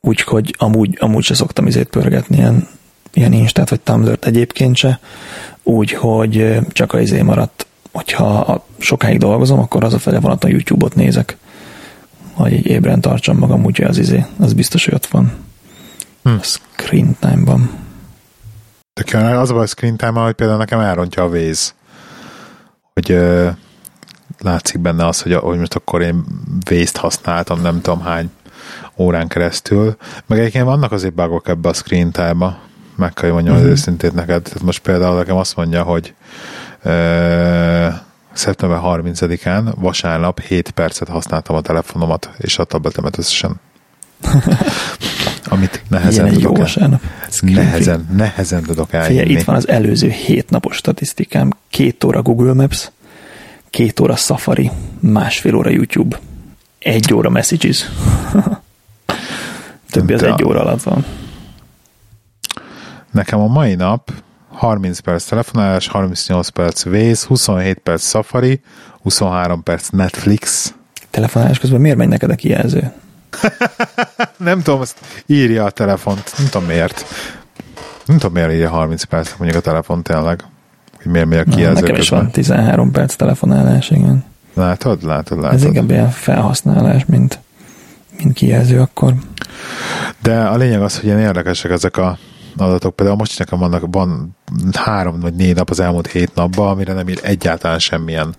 [0.06, 2.68] Úgyhogy amúgy, amúgy se szoktam izét pörgetni ilyen,
[3.14, 5.00] ilyen Instát vagy Tumblr-t egyébként se,
[5.64, 10.96] úgyhogy csak a izé maradt, hogyha sokáig dolgozom, akkor az a fele van, a YouTube-ot
[10.96, 11.38] nézek,
[12.34, 15.32] hogy így ébren tartsam magam, úgyhogy az izé, az biztos, hogy ott van.
[16.24, 16.30] Hm.
[16.30, 17.70] A screen time-ban.
[19.12, 21.72] Jó, az a baj screen time hogy például nekem elrontja a Waze,
[22.94, 23.50] hogy ö,
[24.40, 26.24] látszik benne az, hogy, hogy most akkor én
[26.70, 28.30] Waze-t használtam, nem tudom hány
[28.98, 29.96] órán keresztül.
[30.26, 32.58] Meg egyébként vannak azért bugok ebbe a screen time-ba,
[32.96, 33.72] meg kell mondjam uh-huh.
[33.72, 34.42] az őszintét neked.
[34.42, 36.14] Tehát most például nekem azt mondja, hogy
[36.84, 37.88] ö,
[38.34, 43.60] szeptember 30-án vasárnap 7 percet használtam a telefonomat és a tabletemet összesen.
[45.48, 47.02] Amit nehezen Ilyen tudok el.
[47.42, 48.90] Nehezen, nehezen tudok.
[48.90, 51.52] Figyelj, itt van az előző 7 napos statisztikám.
[51.70, 52.92] Két óra Google Maps,
[53.70, 56.20] két óra Safari, másfél óra YouTube,
[56.80, 57.86] egy óra Messages.
[60.00, 61.06] Többi az egy óra alatt van.
[63.12, 64.12] Nekem a mai nap
[64.52, 68.62] 30 perc telefonálás, 38 perc Waze, 27 perc Safari,
[69.02, 70.74] 23 perc Netflix.
[71.10, 72.92] Telefonálás közben miért megy neked a kijelző?
[74.38, 76.34] nem tudom, azt írja a telefont.
[76.38, 77.06] Nem tudom miért.
[78.06, 80.44] Nem tudom miért írja 30 perc mondjuk a telefon tényleg.
[81.04, 82.02] Hogy miért megy a kijelző Na, Nekem közben.
[82.02, 84.24] is van 13 perc telefonálás, igen.
[84.54, 85.58] Látod, látod, látod.
[85.58, 87.40] Ez inkább ilyen felhasználás, mint,
[88.18, 89.14] mint kijelző akkor.
[90.22, 92.18] De a lényeg az, hogy ilyen érdekesek ezek a
[92.58, 92.96] adatok.
[92.96, 94.38] Például most nekem vannak, van
[94.74, 98.36] három vagy négy nap az elmúlt hét napban, amire nem ír egyáltalán semmilyen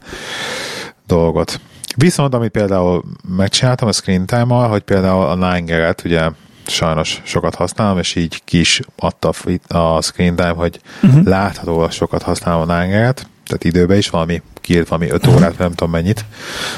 [1.06, 1.60] dolgot.
[1.96, 3.04] Viszont, amit például
[3.36, 6.30] megcsináltam a screen time hogy például a 9 ugye
[6.66, 9.32] sajnos sokat használom, és így kis adta
[9.68, 11.24] a screen time, hogy uh-huh.
[11.24, 15.90] láthatóan sokat használom a 9 tehát időben is valami, kiírt valami 5 órát, nem tudom
[15.90, 16.24] mennyit,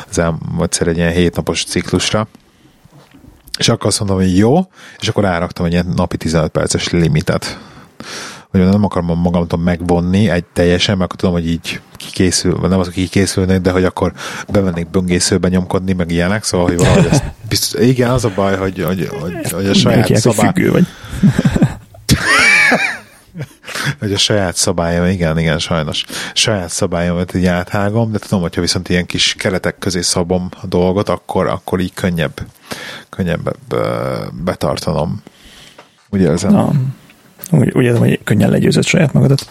[0.09, 0.23] az
[0.61, 2.29] egyszer egy ilyen hétnapos ciklusra,
[3.59, 4.67] és akkor azt mondom, hogy jó,
[4.99, 7.59] és akkor ráraktam egy ilyen napi 15 perces limitet.
[8.51, 12.85] Hogy nem akarom magamtól megvonni egy teljesen, mert tudom, hogy így kikészül, vagy nem az,
[12.85, 14.13] hogy kikészülnék, de hogy akkor
[14.49, 18.83] bemennék böngészőbe nyomkodni, meg ilyenek, szóval, hogy valahogy ezt biztos, igen, az a baj, hogy,
[18.83, 20.69] hogy, hogy, hogy a saját szabály...
[20.69, 20.87] vagy.
[24.01, 26.05] hogy a saját szabályom, igen, igen, sajnos.
[26.33, 31.09] Saját szabályomat így áthágom, de tudom, hogyha viszont ilyen kis keretek közé szabom a dolgot,
[31.09, 32.41] akkor, akkor így könnyebb,
[33.09, 33.57] könnyebb
[34.45, 35.23] betartanom.
[36.11, 36.53] Úgy érzem.
[36.53, 36.71] Na,
[37.51, 39.49] úgy, úgy érzem, hogy könnyen legyőzött saját magadat.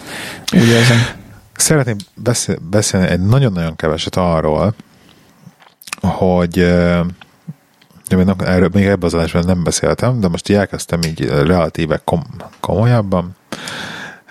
[0.54, 0.98] Úgy érzem.
[1.56, 4.74] Szeretném beszél, beszélni egy nagyon-nagyon keveset arról,
[6.02, 6.60] hogy
[8.38, 13.36] erről még ebben az adásban nem beszéltem, de most így elkezdtem így relatíve kom- komolyabban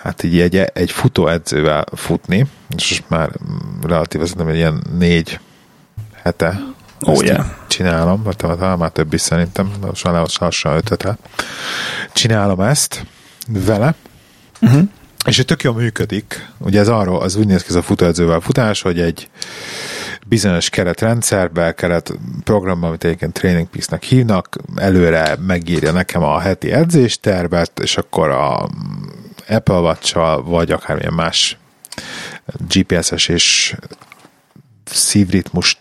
[0.06, 2.46] hát így egy, egy futóedzővel futni,
[2.76, 3.30] és most már
[3.82, 5.40] relatív szerintem egy ilyen négy
[6.12, 6.60] hete
[7.00, 7.46] oh, yeah.
[7.66, 11.18] csinálom, vagy talán már több is szerintem, lassan öt hete.
[12.12, 13.06] Csinálom ezt
[13.48, 13.94] vele,
[14.60, 14.82] uh-huh.
[15.26, 16.48] és tök jól működik.
[16.58, 19.28] Ugye ez arról, az úgy néz ki ez a futóedzővel futás, hogy egy
[20.26, 22.12] bizonyos keretrendszerbe, keret
[22.44, 28.68] programban, amit egyébként Training Peace-nek hívnak, előre megírja nekem a heti edzéstervet, és akkor a
[29.48, 31.58] Apple watch vagy akármilyen más
[32.68, 33.76] GPS-es és
[34.90, 35.76] szívritmus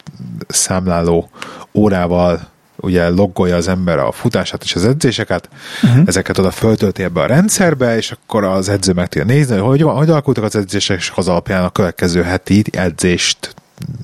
[0.48, 1.30] számláló
[1.74, 5.50] órával ugye loggolja az ember a futását és az edzéseket,
[5.84, 6.04] uh-huh.
[6.06, 9.96] ezeket oda föltölti ebbe a rendszerbe, és akkor az edző meg tudja nézni, hogy hogy,
[9.96, 13.56] hogy alakultak az edzések, és az alapján a következő heti edzést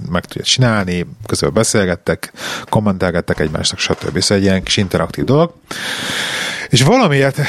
[0.10, 2.32] meg tudja csinálni, közül beszélgettek,
[2.70, 4.20] kommentelgettek egymásnak, stb.
[4.20, 5.54] Szóval egy ilyen kis interaktív dolog.
[6.70, 7.40] És valamiért,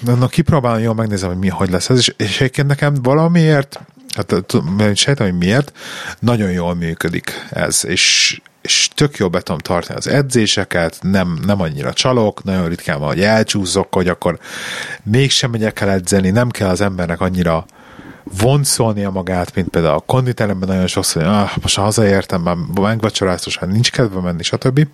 [0.00, 3.80] na, kipróbálom, jól megnézem, hogy mi, hogy lesz ez, és, és egyébként nekem valamiért,
[4.16, 5.72] hát sejtem, hogy miért,
[6.18, 11.60] nagyon jól működik ez, és, és tök jól be tudom tartani az edzéseket, nem, nem
[11.60, 14.38] annyira csalok, nagyon ritkán van, hogy elcsúszok, hogy akkor
[15.02, 17.66] mégsem megyek el edzeni, nem kell az embernek annyira
[18.40, 23.70] vonszolnia magát, mint például a konditeremben nagyon sokszor, hogy ah, most hazaértem, már megvacsoráztos, hát
[23.70, 24.86] nincs kedve menni, stb.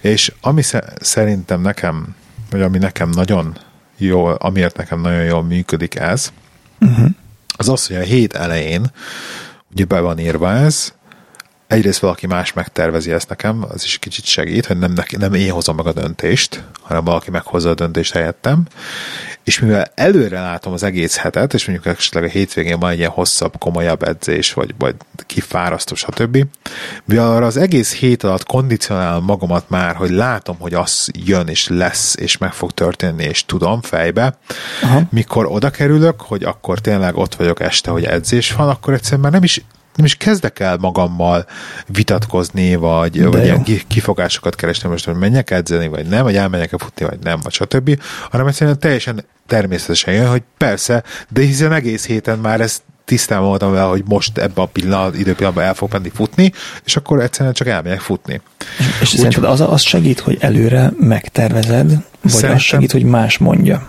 [0.00, 0.62] És ami
[1.00, 2.14] szerintem nekem,
[2.50, 3.56] vagy ami nekem nagyon
[3.96, 6.32] jól, amiért nekem nagyon jól működik ez,
[6.80, 7.08] uh-huh.
[7.58, 8.86] Az az, hogy a hét elején
[9.72, 10.92] ugye be van írva ez,
[11.66, 15.76] egyrészt valaki más megtervezi ezt nekem, az is kicsit segít, hogy nem, nem én hozom
[15.76, 18.66] meg a döntést, hanem valaki meghozza a döntést helyettem,
[19.48, 23.10] és mivel előre látom az egész hetet, és mondjuk esetleg a hétvégén van egy ilyen
[23.10, 24.94] hosszabb, komolyabb edzés, vagy, vagy
[25.26, 26.46] kifárasztó, stb.
[27.04, 31.68] Mivel arra az egész hét alatt kondicionálom magamat már, hogy látom, hogy az jön, és
[31.68, 34.38] lesz, és meg fog történni, és tudom fejbe,
[34.82, 35.02] Aha.
[35.10, 39.32] mikor oda kerülök, hogy akkor tényleg ott vagyok este, hogy edzés van, akkor egyszerűen már
[39.32, 39.64] nem is
[39.98, 41.46] nem is kezdek el magammal
[41.86, 47.04] vitatkozni, vagy, vagy ilyen kifogásokat keresni most, hogy menjek edzeni, vagy nem, vagy elmenjek-e futni,
[47.04, 52.38] vagy nem, vagy stb., hanem egyszerűen teljesen természetesen jön, hogy persze, de hiszen egész héten
[52.38, 56.52] már ezt tisztán voltam vele, hogy most ebben a pillanat, időpillanatban el fog menni futni,
[56.84, 58.40] és akkor egyszerűen csak elmegyek futni.
[59.00, 63.38] És Úgy, szerinted az, az segít, hogy előre megtervezed, vagy szerintem, az segít, hogy más
[63.38, 63.88] mondja?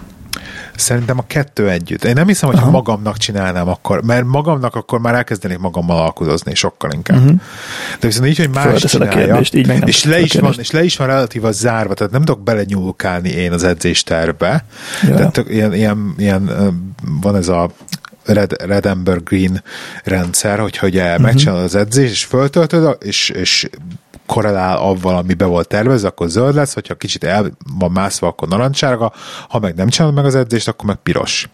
[0.79, 2.03] Szerintem a kettő együtt.
[2.03, 2.69] Én nem hiszem, hogy Aha.
[2.69, 7.17] magamnak csinálnám akkor, mert magamnak akkor már elkezdenék magammal alkudozni sokkal inkább.
[7.17, 7.39] Uh-huh.
[7.99, 10.71] De viszont így, hogy más csinálja, kérdést, így meg nem és, le is van, és
[10.71, 14.65] le is van relatíva zárva, tehát nem tudok belenyúlkálni én az edzésterbe.
[15.01, 15.15] Ja.
[15.15, 16.49] Tehát ilyen, ilyen, ilyen,
[17.21, 17.69] van ez a
[18.25, 19.63] Red, Red Ember Green
[20.03, 21.25] rendszer, hogyha ugye uh-huh.
[21.25, 23.69] megcsinálod az edzést, és föltöltöd, és, és
[24.29, 28.47] korrelál avval, ami be volt tervezve, akkor zöld lesz, hogyha kicsit el van mászva, akkor
[28.47, 29.13] narancsárga,
[29.49, 31.49] ha meg nem csinálod meg az edzést, akkor meg piros.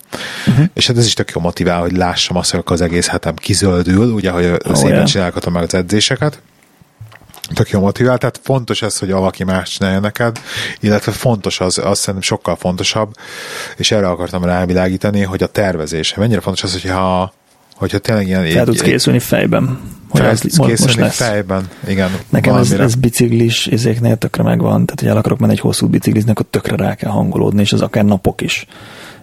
[0.48, 0.66] Uh-huh.
[0.74, 4.12] És hát ez is tök jó motivál, hogy lássam azt, hogy az egész hetem kizöldül,
[4.12, 5.06] ugye, hogy oh, szépen yeah.
[5.06, 6.42] csinálhatom meg az edzéseket
[7.54, 10.40] tök jó motivál, tehát fontos ez, hogy valaki más csinálja neked,
[10.80, 13.16] illetve fontos az, azt szerintem sokkal fontosabb,
[13.78, 16.14] és erre akartam rávilágítani, hogy a tervezés.
[16.14, 17.34] Mennyire fontos az, hogyha
[17.76, 18.46] hogyha tényleg ilyen...
[18.46, 19.80] Fel tudsz készülni fejben.
[20.10, 22.10] Hogy fel tudsz készülni most fejben, igen.
[22.30, 26.40] Nekem ez, ez, biciklis izéknél tökre megvan, tehát hogy el akarok menni egy hosszú bicikliznek,
[26.40, 28.66] akkor tökre rá kell hangolódni, és az akár napok is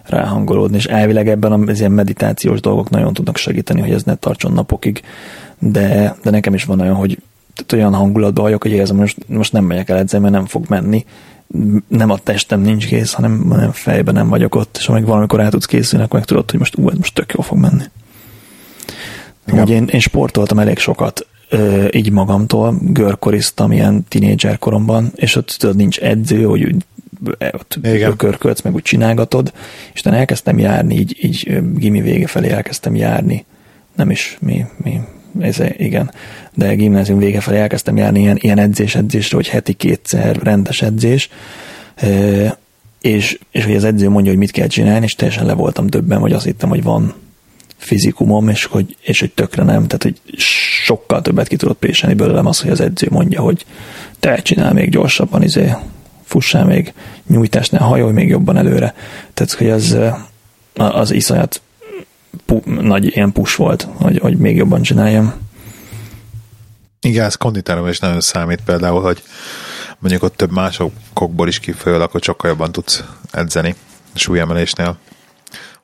[0.03, 4.51] ráhangolódni, és elvileg ebben az ilyen meditációs dolgok nagyon tudnak segíteni, hogy ez ne tartson
[4.51, 5.01] napokig,
[5.59, 7.17] de, de nekem is van olyan, hogy
[7.55, 10.65] tehát olyan hangulatban vagyok, hogy érzem, most, most nem megyek el edzeni, mert nem fog
[10.67, 11.05] menni,
[11.87, 15.49] nem a testem nincs kész, hanem, hanem fejben nem vagyok ott, és amíg valamikor el
[15.49, 17.83] tudsz készülni, akkor meg tudod, hogy most, ú, most tök jó fog menni.
[19.51, 25.55] Ugye én, én sportoltam elég sokat ö, így magamtól, görkoriztam ilyen tinédzser koromban, és ott
[25.59, 26.75] tudod, nincs edző, hogy úgy
[27.37, 27.79] e, ott
[28.17, 29.53] körkölsz, meg úgy csinálgatod,
[29.93, 33.45] és utána elkezdtem járni, így, így gimi vége felé elkezdtem járni,
[33.95, 35.01] nem is mi, mi
[35.39, 36.11] ez, igen,
[36.53, 41.29] de gimnázium vége felé elkezdtem járni ilyen, ilyen edzés edzésre, hogy heti kétszer rendes edzés,
[43.01, 46.19] és, és hogy az edző mondja, hogy mit kell csinálni, és teljesen le voltam többen,
[46.19, 47.13] hogy azt hittem, hogy van
[47.83, 50.21] fizikumom, és hogy, és hogy tökre nem, tehát hogy
[50.83, 53.65] sokkal többet ki tudott péselni belőlem az, hogy az edző mondja, hogy
[54.19, 55.75] te csinál még gyorsabban, izé,
[56.23, 56.93] fussál még
[57.27, 58.95] nyújtásnál, hajolj még jobban előre.
[59.33, 59.97] Tehát, hogy az,
[60.73, 61.61] az iszonyat
[62.45, 65.33] pu- nagy ilyen push volt, hogy, hogy még jobban csináljam.
[67.01, 69.23] Igen, ez konditáron is nagyon számít például, hogy
[69.99, 73.75] mondjuk ott több másokból is kifolyólag, akkor sokkal jobban tudsz edzeni
[74.13, 74.97] súlyemelésnél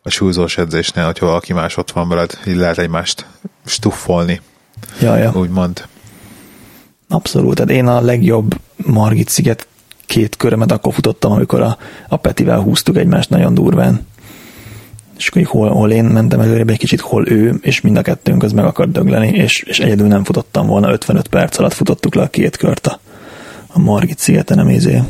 [0.04, 3.26] a súlyzós edzésnél, hogyha valaki más ott van veled, így lehet egymást
[3.66, 4.42] stuffolni.
[5.02, 5.32] Ja, ja.
[5.36, 5.88] Úgymond.
[7.08, 7.56] Abszolút.
[7.56, 9.68] Tehát én a legjobb Margit sziget
[10.06, 14.08] két körömet akkor futottam, amikor a, a Petivel húztuk egymást nagyon durván.
[15.18, 18.44] És akkor hol, hol én mentem előrébb egy kicsit, hol ő, és mind a kettőnk
[18.44, 22.22] az meg akart dögleni, és, és egyedül nem futottam volna, 55 perc alatt futottuk le
[22.22, 23.00] a két kört a,
[23.68, 25.02] a Margit szigeten, nem izé,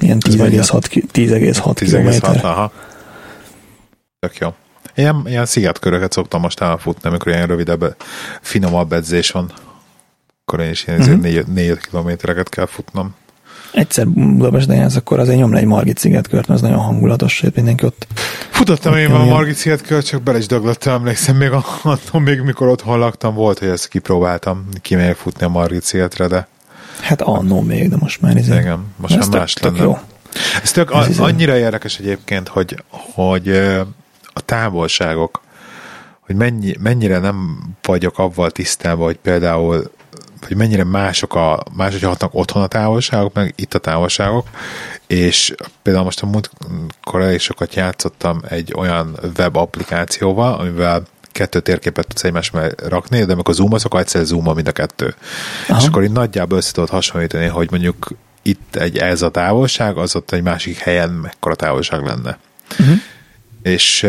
[0.00, 2.46] ilyen 10,6 10,6 km.
[4.26, 4.54] Tök jó.
[4.94, 7.96] Ilyen, ilyen szigetköröket szoktam most elfutni, amikor ilyen rövidebb,
[8.40, 9.52] finomabb edzés van.
[10.44, 11.46] Akkor én is ilyen uh-huh.
[11.46, 13.14] 4 kilométereket kell futnom.
[13.72, 17.84] Egyszer Budapesten jársz, akkor azért nyom le egy Margit szigetkört, az nagyon hangulatos, hogy mindenki
[17.84, 18.06] ott
[18.50, 21.50] Futottam én a Margit szigetkör, csak bele is döglöttem, emlékszem, még
[21.82, 26.48] attól még mikor otthon laktam, volt, hogy ezt kipróbáltam, kimegyek futni a Margit szigetre, de...
[27.00, 28.58] Hát annó még, de most már izé.
[28.58, 29.82] Igen, most már más tök, lenne.
[29.84, 29.98] Jó.
[30.62, 33.48] Ez tök Ez izé- annyira érdekes egyébként, hogy, hogy
[34.32, 35.40] a távolságok,
[36.20, 39.90] hogy mennyi, mennyire nem vagyok avval tisztában, hogy például
[40.46, 44.48] hogy mennyire mások a, máshogy hatnak otthon a távolságok, meg itt a távolságok,
[45.06, 52.06] és például most a múltkor elég sokat játszottam egy olyan web applikációval, amivel kettő térképet
[52.06, 55.14] tudsz egymás mellé rakni, de amikor zoomolsz, akkor egyszer zoomol mind a kettő.
[55.68, 55.80] Aha.
[55.80, 58.10] És akkor így nagyjából össze tudod hasonlítani, hogy mondjuk
[58.42, 62.38] itt egy ez a távolság, az ott egy másik helyen mekkora távolság lenne.
[62.78, 62.96] Uh-huh.
[63.62, 64.06] És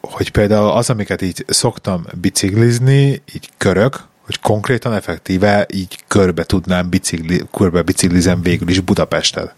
[0.00, 6.88] hogy például az, amiket így szoktam biciklizni, így körök, hogy konkrétan effektíve így körbe tudnám
[6.88, 9.54] bicikli, körbe biciklizem végül is Budapestet.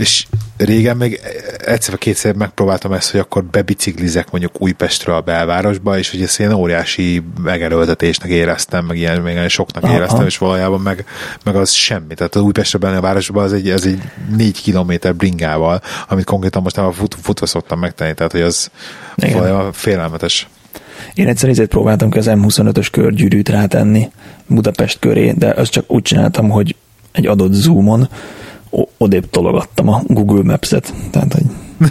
[0.00, 1.20] És régen még
[1.64, 6.52] egyszer kétszer megpróbáltam ezt, hogy akkor bebiciklizek mondjuk Újpestről a belvárosba, és hogy ezt ilyen
[6.52, 9.94] óriási megerőltetésnek éreztem, meg ilyen még soknak Aha.
[9.94, 11.04] éreztem, és valójában meg,
[11.44, 12.14] meg az semmi.
[12.14, 14.02] Tehát az Újpestre benne a városban az egy, az egy
[14.36, 18.70] négy kilométer bringával, amit konkrétan most már fut, futva szoktam megtenni, tehát hogy az
[19.16, 19.32] Igen.
[19.32, 20.48] valójában félelmetes.
[21.14, 24.10] Én egyszer ezért próbáltam ki az M25-ös körgyűrűt rátenni
[24.46, 26.76] Budapest köré, de azt csak úgy csináltam, hogy
[27.12, 28.08] egy adott zoomon
[28.98, 31.44] odébb tologattam a Google Maps-et, tehát hogy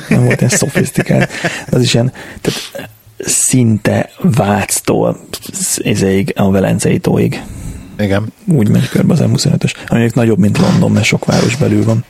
[0.09, 1.31] nem volt ilyen szofisztikált.
[1.69, 5.19] Az is ilyen, tehát szinte Váctól
[5.83, 7.43] ezéig a Velencei tóig.
[7.97, 8.33] Igen.
[8.45, 12.05] Úgy megy körbe az M25-ös, aminek nagyobb, mint London, mert sok város belül van.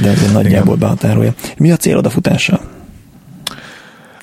[0.00, 1.34] De azért nagyjából behatárolja.
[1.56, 2.60] Mi a célod a futással?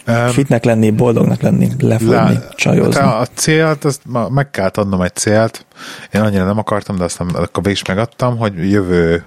[0.07, 3.01] Um, Fitnek lenni, boldognak lenni, lefogyni, le, csajozni.
[3.01, 5.65] A célt, azt meg kellett adnom egy célt.
[6.13, 9.23] Én annyira nem akartam, de aztán akkor végig megadtam, hogy jövő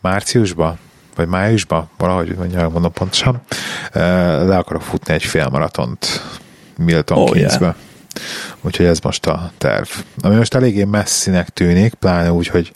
[0.00, 0.78] márciusban,
[1.16, 3.40] vagy májusban, valahogy mondjam, mondom pontosan,
[3.92, 6.22] le akarok futni egy félmaratont
[6.76, 7.64] Milton oh, Keynesbe.
[7.64, 7.76] Yeah.
[8.60, 9.88] Úgyhogy ez most a terv.
[10.20, 12.72] Ami most eléggé messzinek tűnik, pláne úgy, hogy...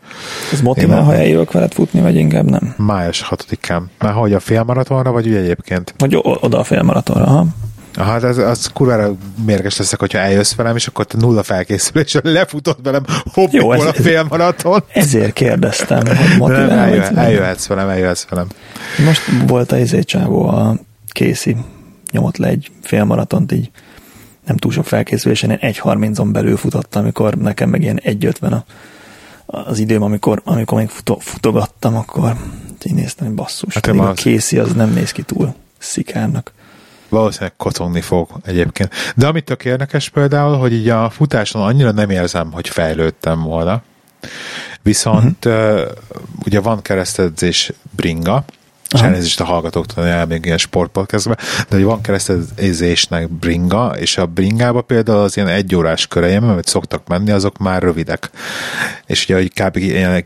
[0.52, 2.74] Ez motivál, ha eljövök veled futni, vagy inkább nem?
[2.76, 3.82] Május 6-án.
[3.98, 5.94] Már hogy a félmaratonra, vagy úgy egyébként?
[5.98, 7.46] Vagy oda a félmaratonra, ha?
[7.94, 12.18] Aha, hát ez, az kurvára mérges leszek, hogyha eljössz velem, és akkor te nulla felkészülés,
[12.22, 14.84] lefutod velem, hopp, Jó, ez, a félmaraton.
[14.92, 18.46] Ezért kérdeztem, hogy motivál, nem, eljö, eljöhetsz velem, eljöhetsz velem.
[19.04, 20.76] Most volt a izé csávó, a
[21.06, 21.56] Készi
[22.10, 23.70] nyomott le egy félmaratont így
[24.46, 28.64] nem túl sok felkészülésen, én 1.30-on belül futottam, amikor nekem meg ilyen 1.50 a,
[29.46, 32.36] az időm, amikor, amikor még futo, futogattam, akkor
[32.84, 36.52] így néztem, hogy basszus, hát a Készi az nem néz ki túl szikárnak
[37.12, 38.94] valószínűleg kocogni fog egyébként.
[39.16, 43.82] De amit tök érdekes például, hogy így a futáson annyira nem érzem, hogy fejlődtem volna.
[44.82, 45.80] Viszont uh-huh.
[45.80, 45.90] uh,
[46.44, 48.44] ugye van keresztedzés bringa,
[48.92, 51.36] és elnézést a hallgatóktól, hogy még ilyen sportpodcastben,
[51.68, 57.08] de hogy van keresztezésnek bringa, és a bringába például az ilyen egyórás köreim, amit szoktak
[57.08, 58.30] menni, azok már rövidek.
[59.06, 59.76] És ugye, hogy kb.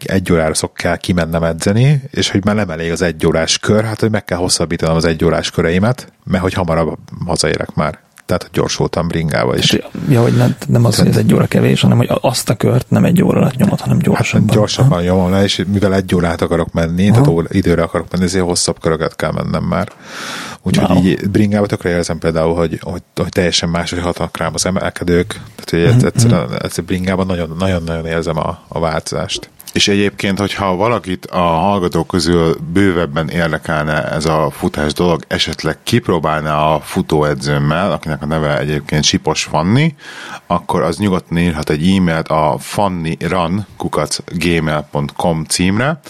[0.04, 4.10] egy órára kell kimennem edzeni, és hogy már nem elég az egyórás kör, hát hogy
[4.10, 9.70] meg kell hosszabbítanom az egyórás köreimet, mert hogy hamarabb hazaérek már tehát gyorsultam bringával is.
[9.70, 12.54] Hát, ja, hogy nem, nem az, hogy ez egy óra kevés, hanem hogy azt a
[12.54, 14.46] kört nem egy óra alatt nyomod, hanem gyorsabban.
[14.46, 17.22] Hát gyorsabban nyomom le, és mivel egy órát akarok menni, Aha.
[17.22, 19.92] tehát időre akarok menni, ezért hosszabb köröket kell mennem már.
[20.62, 21.04] Úgyhogy wow.
[21.04, 25.40] így bringával tökre érzem például, hogy, hogy, hogy teljesen más, hogy hatnak rám az emelkedők,
[25.54, 26.06] tehát hogy mm-hmm.
[26.06, 27.26] egyszerűen, egyszerűen bringában
[27.58, 29.50] nagyon-nagyon érzem a, a változást.
[29.76, 36.58] És egyébként, hogyha valakit a hallgatók közül bővebben érdekelne ez a futás dolog, esetleg kipróbálná
[36.58, 39.94] a futóedzőmmel, akinek a neve egyébként Sipos Fanni,
[40.46, 46.00] akkor az nyugodtan írhat egy e-mailt a fanniran.gmail.com címre,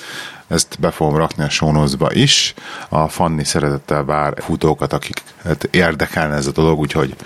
[0.49, 2.55] ezt be fogom rakni a sónozba is.
[2.89, 7.17] A Fanni szeretettel vár futókat, akik hát érdekelne ez a dolog, úgyhogy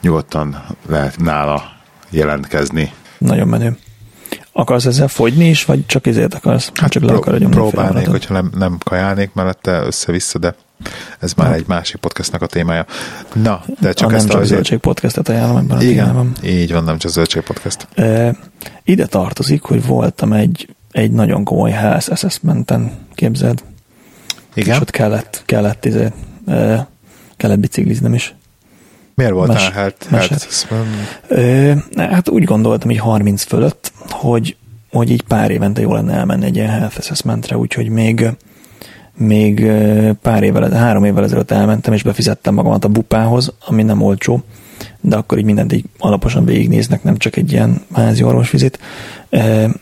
[0.00, 1.72] nyugodtan lehet nála
[2.10, 2.92] jelentkezni.
[3.18, 3.78] Nagyon menő.
[4.52, 6.70] Akarsz ezzel fogyni is, vagy csak ezért akarsz?
[6.74, 10.54] Hát csak le akarod Próbálnék, hogyha nem, nem kajálnék mellette össze-vissza, de
[11.18, 11.54] ez már Na.
[11.54, 12.86] egy másik podcastnak a témája.
[13.34, 16.32] Na, de csak a ezt nem csak zöldség podcastet ajánlom ebben a Igen, témában.
[16.44, 17.88] így van, nem csak zöldség podcast.
[17.94, 18.36] E,
[18.84, 23.62] ide tartozik, hogy voltam egy, egy nagyon komoly health assessmenten, képzeld.
[24.54, 24.74] Igen?
[24.74, 26.12] És ott kellett, kellett, izé,
[26.46, 26.88] e,
[27.36, 28.34] kellett bicikliznem is.
[29.20, 29.54] Miért voltál?
[29.54, 30.34] Mes, health, health
[31.96, 34.56] Hát úgy gondoltam, hogy 30 fölött, hogy,
[34.90, 38.30] hogy így pár évente jó lenne elmenni egy ilyen health assessmentre, úgyhogy még,
[39.16, 39.70] még
[40.22, 44.42] pár évvel, három évvel ezelőtt elmentem, és befizettem magamat a bupához, ami nem olcsó,
[45.00, 48.78] de akkor így mindent így alaposan végignéznek, nem csak egy ilyen házi orvosvizit.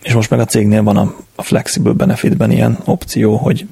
[0.02, 3.66] És most meg a cégnél van a, a Flexible Benefitben ilyen opció, hogy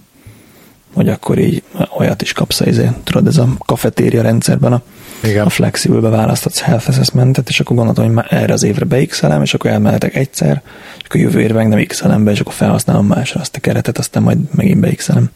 [0.97, 1.63] hogy akkor így
[1.99, 4.83] olyat is kapsz, izé, tudod, ez a kafetéria rendszerben a,
[5.23, 5.47] Igen.
[5.47, 9.55] a flexible választhatsz health assessmentet, és akkor gondoltam, hogy már erre az évre beixelem, és
[9.55, 10.63] akkor elmehetek egyszer,
[10.99, 13.99] és akkor jövő évre meg nem x be, és akkor felhasználom másra azt a keretet,
[13.99, 15.31] aztán majd megint beixelem.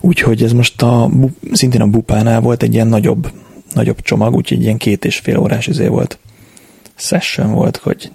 [0.00, 1.10] Úgyhogy ez most a,
[1.52, 3.30] szintén a bupánál volt egy ilyen nagyobb,
[3.74, 6.18] nagyobb csomag, úgyhogy ilyen két és fél órás izé volt.
[6.94, 8.10] Session volt, hogy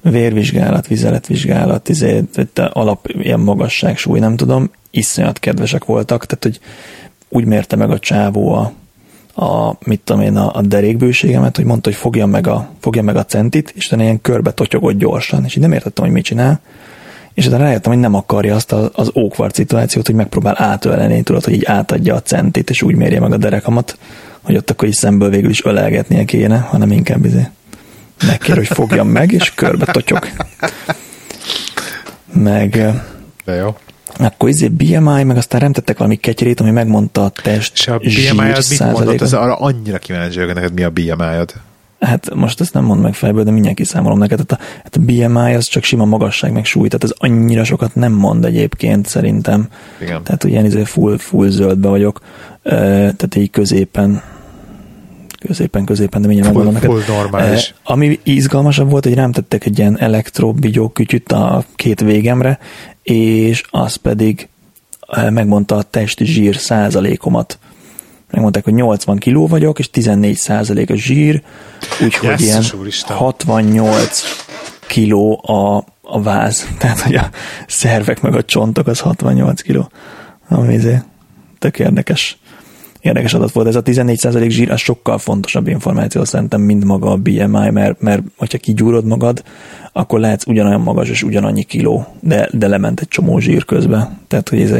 [0.00, 2.22] vérvizsgálat, vizeletvizsgálat, izé,
[2.54, 6.60] alap ilyen magasság, súly, nem tudom, iszonyat kedvesek voltak, tehát hogy
[7.28, 8.72] úgy mérte meg a csávó a,
[9.44, 13.16] a mit tudom én, a, a derékbőségemet, hogy mondta, hogy fogja meg a, fogja meg
[13.16, 16.60] a centit, és utána ilyen körbe totyogott gyorsan, és így nem értettem, hogy mit csinál,
[17.34, 21.44] és utána rájöttem, hogy nem akarja azt az, az ókvart szituációt, hogy megpróbál átölelni, tudod,
[21.44, 23.98] hogy így átadja a centit, és úgy mérje meg a derekamat,
[24.42, 27.48] hogy ott akkor is szemből végül is ölelgetnie kéne, hanem inkább izé
[28.26, 30.28] megkér, hogy fogjam meg, és körbe totyog.
[32.32, 32.70] Meg...
[33.44, 33.76] De jó.
[34.18, 38.64] Akkor izé BMI, meg aztán remtettek valami ketyerét, ami megmondta a test És a BMI-od
[38.68, 39.20] mit mondott?
[39.20, 41.54] Ez arra annyira kíváncsi vagyok neked, mi a BMI-od?
[42.00, 44.46] Hát most ezt nem mond meg fejből, de mindjárt kiszámolom neked.
[44.46, 47.94] Tehát a, hát a BMI az csak sima magasság meg súly, tehát ez annyira sokat
[47.94, 49.68] nem mond egyébként szerintem.
[50.00, 50.22] Igen.
[50.22, 52.20] Tehát ilyen izé full, full zöldbe vagyok,
[52.62, 54.22] tehát így középen
[55.46, 57.04] középen, középen, de mindjárt full, megmondom neked.
[57.04, 57.68] Full normális.
[57.68, 62.58] Eh, ami izgalmasabb volt, hogy rám tettek egy ilyen elektrobigyó kütyüt a két végemre,
[63.02, 64.48] és az pedig
[65.08, 67.58] eh, megmondta a testi zsír százalékomat.
[68.30, 71.42] Megmondták, hogy 80 kiló vagyok, és 14 százalék a zsír,
[72.02, 73.16] úgyhogy ilyen úristen.
[73.16, 74.22] 68
[74.86, 76.68] kiló a, a váz.
[76.78, 77.30] Tehát, hogy a
[77.66, 79.90] szervek meg a csontok az 68 kiló.
[80.48, 80.78] Ami
[81.58, 82.36] tök érdekes
[83.02, 83.66] érdekes adat volt.
[83.66, 88.22] Ez a 14% zsír, az sokkal fontosabb információ szerintem, mint maga a BMI, mert, mert
[88.36, 89.42] hogyha kigyúrod magad,
[89.92, 94.18] akkor lehetsz ugyanolyan magas és ugyanannyi kiló, de, de lement egy csomó zsír közben.
[94.28, 94.70] Tehát, hogy ez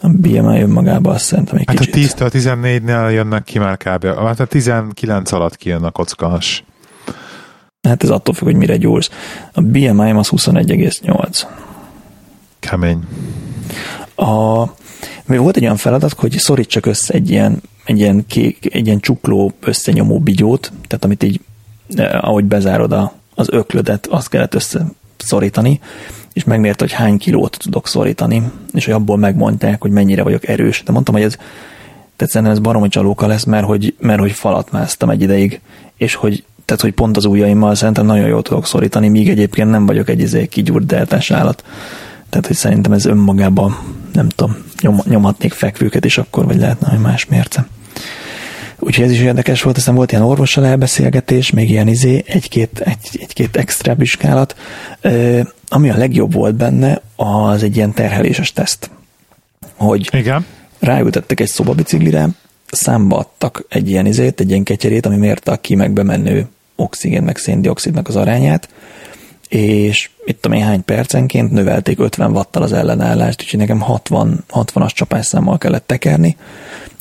[0.00, 2.20] a BMI önmagában azt szerintem egy hát kicsit.
[2.20, 4.04] a 10 a 14-nél jönnek ki már kb.
[4.04, 6.64] Hát a 19 alatt kijön a kockas.
[7.82, 9.10] Hát ez attól függ, hogy mire gyúrsz.
[9.52, 11.42] A BMI az 21,8.
[12.58, 12.98] Kemény.
[14.14, 14.64] A,
[15.26, 19.52] volt egy olyan feladat, hogy szorítsak össze egy ilyen, egy ilyen, kék, egy ilyen csukló
[19.60, 21.40] összenyomó bigyót, tehát amit így,
[21.94, 25.80] eh, ahogy bezárod a, az öklödet, azt kellett összeszorítani,
[26.32, 30.82] és megmérte, hogy hány kilót tudok szorítani, és hogy abból megmondták, hogy mennyire vagyok erős.
[30.82, 31.34] De mondtam, hogy ez,
[32.16, 35.60] tehát szerintem ez baromi csalóka lesz, mert hogy, mert hogy falat másztam egy ideig,
[35.96, 39.86] és hogy tehát, hogy pont az ujjaimmal szerintem nagyon jól tudok szorítani, míg egyébként nem
[39.86, 41.64] vagyok egy izé kigyúrt deltás állat.
[42.28, 43.78] Tehát, hogy szerintem ez önmagában,
[44.12, 47.66] nem tudom, nyom, nyomhatnék fekvőket is akkor, vagy lehetne, hogy más mérce.
[48.80, 53.18] Úgyhogy ez is érdekes volt, aztán volt ilyen orvossal elbeszélgetés, még ilyen izé, egy-két, egy,
[53.20, 54.56] egy-két extra vizsgálat.
[55.68, 58.90] Ami a legjobb volt benne, az egy ilyen terheléses teszt.
[59.76, 60.44] Hogy Igen.
[60.78, 62.28] ráültettek egy szobabiciklire,
[62.70, 67.22] számba adtak egy ilyen izét, egy ilyen ketyerét, ami mérte a ki meg bemenő oxigén
[67.22, 68.68] meg széndiokszidnak az arányát,
[69.48, 75.58] és itt én hány percenként növelték 50 wattal az ellenállást, úgyhogy nekem 60, 60-as csapásszámmal
[75.58, 76.36] kellett tekerni,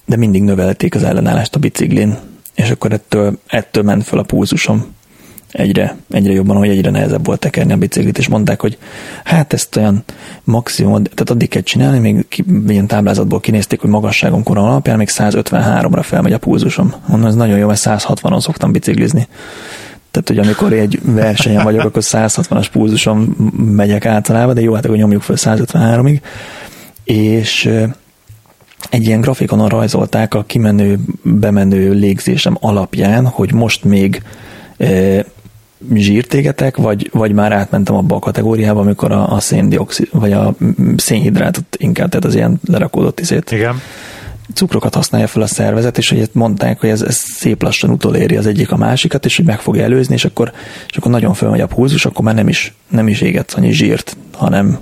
[0.10, 2.18] de mindig növelték az ellenállást a biciklin,
[2.56, 4.86] és akkor ettől, ettől ment fel a pulzusom
[5.52, 8.78] egyre, egyre jobban, hogy egyre nehezebb volt tekerni a biciklit, és mondták, hogy
[9.24, 10.04] hát ezt olyan
[10.44, 15.10] maximum, tehát addig kell csinálni, még ki, ilyen táblázatból kinézték, hogy magasságom koron alapján még
[15.12, 16.94] 153-ra felmegy a pulzusom.
[17.08, 19.28] Mondom, ez nagyon jó, mert 160-on szoktam biciklizni.
[20.12, 23.36] Tehát, hogy amikor egy versenyen vagyok, akkor 160-as pulzuson
[23.76, 26.20] megyek általában, de jó, hát akkor nyomjuk fel 153-ig.
[27.04, 27.70] És
[28.90, 34.24] egy ilyen grafikonon rajzolták a kimenő, bemenő légzésem alapján, hogy most még
[34.78, 35.26] e,
[35.94, 40.56] zsírtégetek, vagy, vagy már átmentem abba a kategóriába, amikor a, a széndiokszid, vagy a
[40.98, 43.52] szénhidrátot inkább, tehát az ilyen lerakódott izét.
[43.52, 43.82] Igen
[44.54, 48.46] cukrokat használja fel a szervezet, és hogy mondták, hogy ez, ez szép lassan utoléri az
[48.46, 50.52] egyik a másikat, és hogy meg fogja előzni, és akkor,
[50.90, 54.18] és akkor nagyon fölmegy a pulzus, akkor már nem is, nem is égetsz annyi zsírt,
[54.34, 54.80] hanem,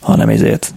[0.00, 0.74] hanem ezért.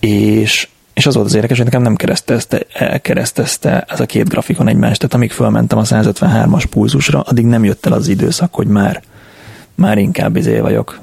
[0.00, 2.66] És, és az volt az érdekes, hogy nekem nem keresztezte,
[3.02, 7.86] keresztezte ez a két grafikon egymást, tehát amíg fölmentem a 153-as pulzusra, addig nem jött
[7.86, 9.02] el az időszak, hogy már,
[9.74, 11.00] már inkább izé vagyok,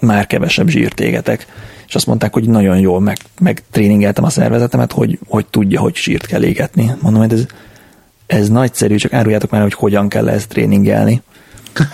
[0.00, 1.46] már kevesebb zsírt égetek.
[1.88, 5.94] És azt mondták, hogy nagyon jól meg, meg tréningeltem a szervezetemet, hogy, hogy tudja, hogy
[5.94, 6.90] sírt kell égetni.
[7.00, 7.46] Mondom, hogy ez,
[8.26, 11.22] ez nagyszerű, csak áruljátok már, hogy hogyan kell ezt tréningelni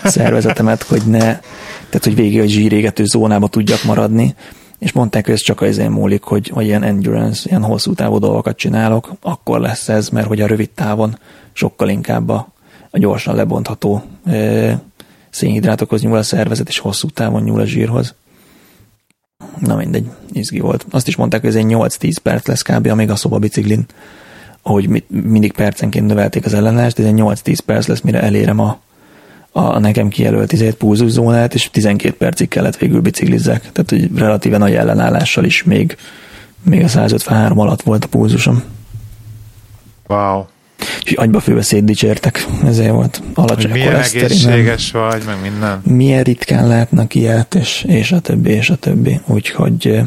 [0.03, 4.35] a szervezetemet, hogy ne, tehát hogy végig a zsírégető zónába tudjak maradni,
[4.79, 8.17] és mondták, hogy ez csak az én múlik, hogy, hogy ilyen endurance, ilyen hosszú távú
[8.17, 11.17] dolgokat csinálok, akkor lesz ez, mert hogy a rövid távon
[11.53, 12.47] sokkal inkább a,
[12.89, 14.81] a gyorsan lebontható e,
[15.29, 18.15] szénhidrátokhoz nyúl a szervezet, és hosszú távon nyúl a zsírhoz.
[19.59, 20.85] Na mindegy, izgi volt.
[20.89, 22.87] Azt is mondták, hogy ez egy 8-10 perc lesz kb.
[22.87, 23.85] amíg a szobabiciklin,
[24.61, 28.79] ahogy mindig percenként növelték az ellenállást, ez egy 8-10 perc lesz, mire elérem a,
[29.51, 33.59] a nekem kijelölt izét pulzuszónát, és 12 percig kellett végül biciklizzek.
[33.71, 35.97] Tehát, hogy relatíve nagy ellenállással is még,
[36.63, 38.63] még a 153 alatt volt a pulzusom.
[40.07, 40.45] Wow.
[41.03, 45.81] És agyba főve szétdicsértek, ezért volt alacsony Milyen egészséges vagy, meg minden.
[45.83, 49.19] Milyen ritkán látnak ilyet, és, és a többi, és a többi.
[49.25, 50.01] Úgyhogy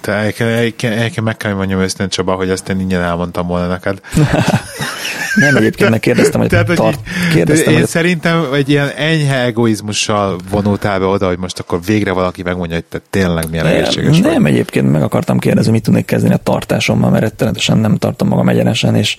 [0.00, 4.00] te egyébként meg kell mondjam őszintén, Csaba, hogy ezt én ingyen elmondtam volna neked.
[5.34, 7.00] Nem, egyébként megkérdeztem, hogy, Tehát, tart,
[7.32, 12.12] kérdeztem, én hogy szerintem egy ilyen enyhe egoizmussal vonultál be oda, hogy most akkor végre
[12.12, 14.52] valaki megmondja, hogy te tényleg milyen egészséges Nem, vagy.
[14.52, 18.94] egyébként meg akartam kérdezni, mit tudnék kezdeni a tartásommal, mert rettenetesen nem tartom magam egyenesen,
[18.94, 19.16] és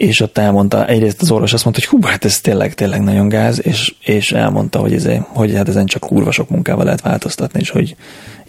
[0.00, 3.28] és ott elmondta, egyrészt az orvos azt mondta, hogy hú, hát ez tényleg, tényleg nagyon
[3.28, 7.60] gáz, és, és elmondta, hogy, ezé, hogy hát ezen csak kurva sok munkával lehet változtatni,
[7.60, 7.96] és hogy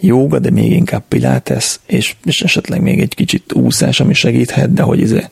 [0.00, 4.82] jóga, de még inkább pilates, és, és esetleg még egy kicsit úszás, ami segíthet, de
[4.82, 5.28] hogy, ezé,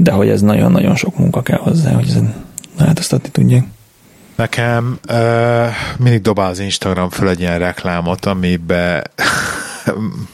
[0.00, 2.34] de hogy ez nagyon-nagyon sok munka kell hozzá, hogy ezen
[2.78, 3.64] változtatni tudják.
[4.36, 5.66] Nekem uh,
[5.98, 9.02] mindig dobál az Instagram föl egy ilyen reklámot, amiben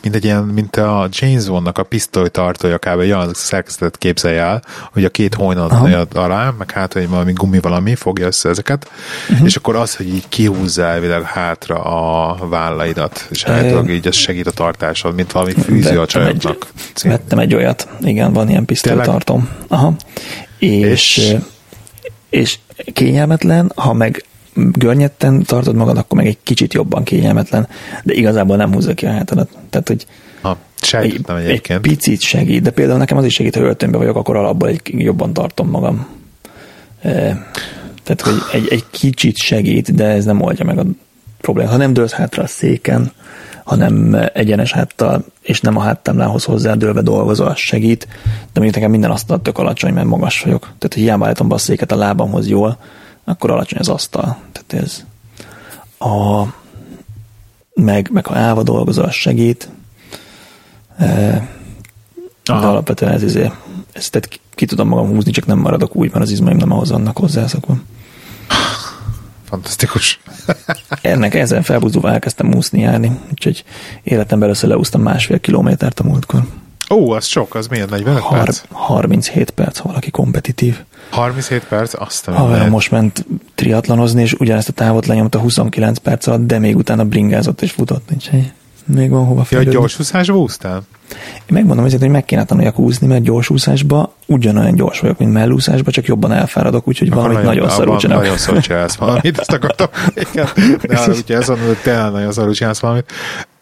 [0.03, 2.99] mint egy ilyen, mint a James Bondnak a pisztoly tartója kb.
[2.99, 7.95] olyan szerkezetet képzelje el, hogy a két hojnal alá, meg hát, hogy valami gumi valami
[7.95, 8.91] fogja össze ezeket,
[9.31, 9.47] uh-huh.
[9.47, 14.47] és akkor az, hogy így kihúzza elvileg hátra a vállaidat, és hát így ez segít
[14.47, 16.67] a tartásod, mint valami fűző a csajoknak.
[17.03, 19.49] Vettem egy olyat, igen, van ilyen pisztolytartom.
[19.69, 19.95] Aha.
[20.59, 21.37] És, és,
[22.31, 22.59] és
[22.93, 24.25] kényelmetlen, ha meg
[24.55, 27.69] görnyetten tartod magad, akkor meg egy kicsit jobban kényelmetlen,
[28.03, 29.49] de igazából nem húzza ki a hátadat.
[29.71, 30.07] Tehát, hogy
[30.43, 30.59] ha,
[31.01, 34.69] egy, egy picit segít, de például nekem az is segít, ha öltönybe vagyok, akkor alapból
[34.69, 36.07] egy, jobban tartom magam.
[37.01, 37.11] E,
[38.03, 40.85] tehát, hogy egy, egy kicsit segít, de ez nem oldja meg a
[41.41, 41.73] problémát.
[41.73, 43.13] Ha nem dőlsz hátra a széken,
[43.65, 49.11] hanem egyenes háttal, és nem a háttámlához hozzádőlve dolgozol, az segít, de mondjuk nekem minden
[49.11, 50.61] asztal tök alacsony, mert magas vagyok.
[50.61, 52.79] Tehát, hogy hiába állítom be a széket a lábamhoz jól,
[53.25, 54.39] akkor alacsony az asztal.
[54.53, 55.05] Tehát ez
[55.99, 56.47] a,
[57.75, 59.69] meg, meg ha állva dolgozol, az segít.
[60.97, 61.07] E,
[62.45, 63.37] de alapvetően ez, ez,
[63.93, 66.91] ez tehát ki tudom magam húzni, csak nem maradok úgy, mert az izmaim nem ahhoz
[66.91, 67.77] vannak hozzászokva.
[69.45, 70.21] Fantasztikus.
[71.03, 73.65] Ennek ezen felbúzóval elkezdtem úszni járni, úgyhogy
[74.03, 76.45] életemben először leúztam másfél kilométert a múltkor.
[76.95, 78.63] Ó, az sok, az milyen 45 Har- perc?
[78.71, 80.81] 37 perc, ha valaki kompetitív.
[81.11, 86.27] 37 perc, azt a Olyan most ment triatlonozni, és ugyanezt a távot lenyomta 29 perc
[86.27, 88.53] alatt, de még utána bringázott és futott, úgyhogy
[88.87, 89.73] még van hova fejlődni.
[89.73, 90.83] Ja, gyors úszásba úsztál?
[91.37, 95.33] Én megmondom ezért, hogy meg kéne tanuljak úszni, mert gyors úszásba ugyanolyan gyors vagyok, mint
[95.33, 98.23] mellúszásba, csak jobban elfáradok, úgyhogy Akkor valamit nagyon, nagyon szarul csinálok.
[98.23, 99.87] Nagyon szarul csinálsz valamit, ezt akartam.
[100.33, 100.49] Igen.
[100.83, 103.13] De ugye ez van, hogy tényleg nagyon szarul csinálsz valamit.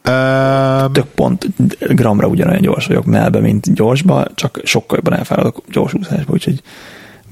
[0.08, 1.46] Um, Tök pont
[1.94, 6.62] gramra ugyanolyan gyors vagyok melbe, mint gyorsba, csak sokkal jobban elfáradok gyors úszásba, úgyhogy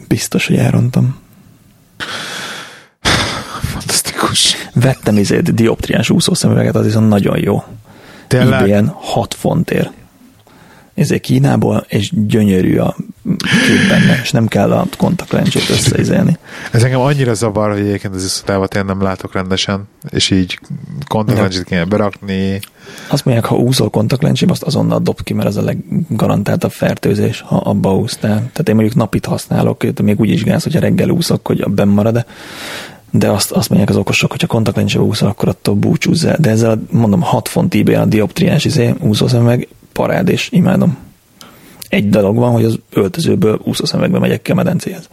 [0.09, 1.18] biztos, hogy elrontam.
[3.61, 4.57] Fantasztikus.
[4.75, 7.64] Vettem izét dioptriás úszószemüveget, az viszont nagyon jó.
[8.27, 8.71] Tényleg?
[8.71, 9.91] ebay 6 fontért
[11.01, 12.96] ezért Kínából, és gyönyörű a
[13.66, 16.38] kép benne, és nem kell a kontaktlencsét összeizélni.
[16.72, 20.59] Ez engem annyira zavar, hogy egyébként az iszotában én nem látok rendesen, és így
[21.09, 22.61] kontaktlencsét kéne berakni.
[23.09, 27.57] Azt mondják, ha úszol kontaktlencsébe, azt azonnal dob ki, mert az a leggarantáltabb fertőzés, ha
[27.57, 28.34] abba úsztál.
[28.34, 31.88] Tehát én mondjuk napit használok, de még úgy is gáz, hogyha reggel úszok, hogy benn
[31.88, 32.26] marad, de
[33.11, 36.36] de azt, azt mondják az okosok, hogy ha kontaktlencsébe úszol, akkor attól búcsúzz el.
[36.38, 40.99] De ezzel mondom, 6 font ebay a dioptriás izé, úszószemüveg, parád, és imádom.
[41.88, 45.09] Egy dolog van, hogy az öltözőből úszószemekbe megyek ki a medencéhez.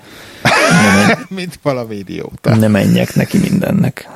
[1.30, 2.56] Mint valami idióta.
[2.56, 4.10] Ne menjek neki mindennek.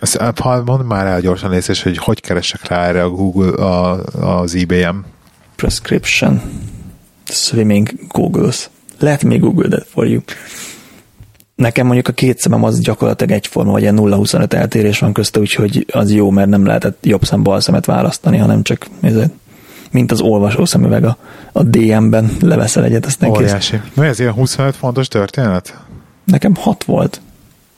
[0.00, 4.02] Azt, ha mondd már el gyorsan és hogy hogy keresek rá erre a Google, a,
[4.40, 4.96] az IBM.
[5.56, 6.40] Prescription.
[7.24, 8.70] Swimming Googles.
[8.98, 10.20] Let me Google that for you.
[11.54, 15.86] Nekem mondjuk a két szemem az gyakorlatilag egyforma, vagy ilyen 0-25 eltérés van közte, úgyhogy
[15.92, 19.32] az jó, mert nem lehetett jobb szem, bal szemet választani, hanem csak ezért
[19.90, 21.16] mint az olvasó szemüveg a,
[21.52, 23.32] a DM-ben leveszel egyet, azt neki.
[23.32, 23.80] Óriási.
[23.94, 25.78] Mi ez ilyen 25 fontos történet?
[26.24, 27.20] Nekem 6 volt.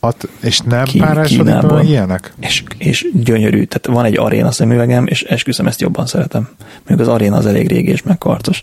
[0.00, 2.32] Hat, és nem Kín, párásodik be ilyenek?
[2.40, 3.64] És, és gyönyörű.
[3.64, 6.48] Tehát van egy aréna szemüvegem, és esküszöm, ezt jobban szeretem.
[6.86, 8.62] Még az aréna az elég régi és megkartos.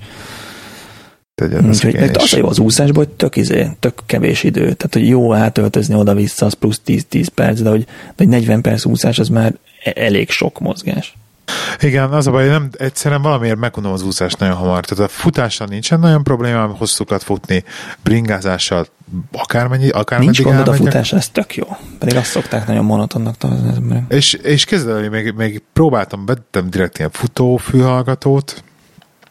[1.68, 4.62] Úgyhogy az a jó az úszásban, hogy tök, izé, tök kevés idő.
[4.62, 8.86] Tehát, hogy jó átöltözni oda-vissza, az plusz 10-10 perc, de hogy, de hogy 40 perc
[8.86, 11.18] úszás, az már e- elég sok mozgás.
[11.82, 14.86] Igen, az a baj, nem, egyszerűen valamiért megunom az úszást nagyon hamar.
[14.86, 17.64] Tehát a futással nincsen nagyon problémám, hosszúkat futni,
[18.04, 18.88] bringázással
[19.32, 21.66] akármennyi, akármennyi Nincs gondod a futás, ez tök jó.
[22.00, 23.36] Pedig azt szokták nagyon monotonnak
[23.76, 24.04] emberek.
[24.08, 28.64] És, és kezdve, még, még próbáltam, vettem direkt ilyen futófülhallgatót,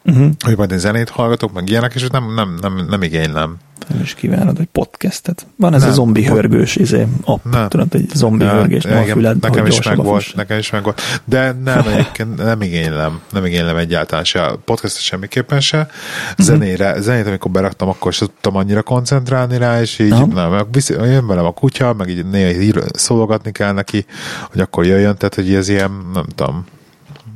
[0.07, 0.31] uh-huh.
[0.45, 3.57] hogy majd én zenét hallgatok, meg ilyenek, és nem, nem, nem, nem igénylem.
[3.89, 5.47] Nem is kívánod, hogy podcastet.
[5.57, 7.69] Van ez nem, a zombi hörgős izé, app, nem.
[7.69, 10.83] tudod, egy zombi nem, hörgés, nem a füled, nekem is meg volt, nekem is meg
[10.83, 11.01] volt.
[11.25, 14.53] De nem, egyébként nem igénylem, nem igénylem egyáltalán se.
[14.65, 15.77] Podcastet semmiképpen se.
[15.79, 16.43] Mhm.
[16.43, 20.35] Zenére, zenét, amikor beraktam, akkor sem tudtam annyira koncentrálni rá, és így uh-huh.
[20.35, 24.07] nem, viszi, jön velem a kutya, meg így néha szólogatni kell neki,
[24.51, 26.65] hogy akkor jöjjön, tehát hogy ez ilyen, nem tudom,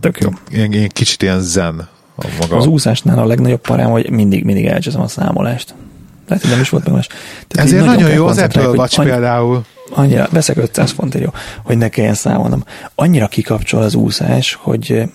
[0.00, 0.28] Tök jó.
[0.50, 1.88] Ilyen, ilyen kicsit ilyen zen
[2.24, 2.56] a maga.
[2.56, 5.74] Az úszásnál a legnagyobb parám, hogy mindig, mindig elcseszem a számolást.
[6.26, 7.06] Tehát nem is volt meg más.
[7.48, 9.64] Tehát Ezért nagyon, nagyon jó az Apple Watch annyi, például.
[9.94, 11.30] Annyira, veszek 500 fontért jó,
[11.62, 12.64] hogy ne kelljen számolnom.
[12.94, 15.08] Annyira kikapcsol az úszás, hogy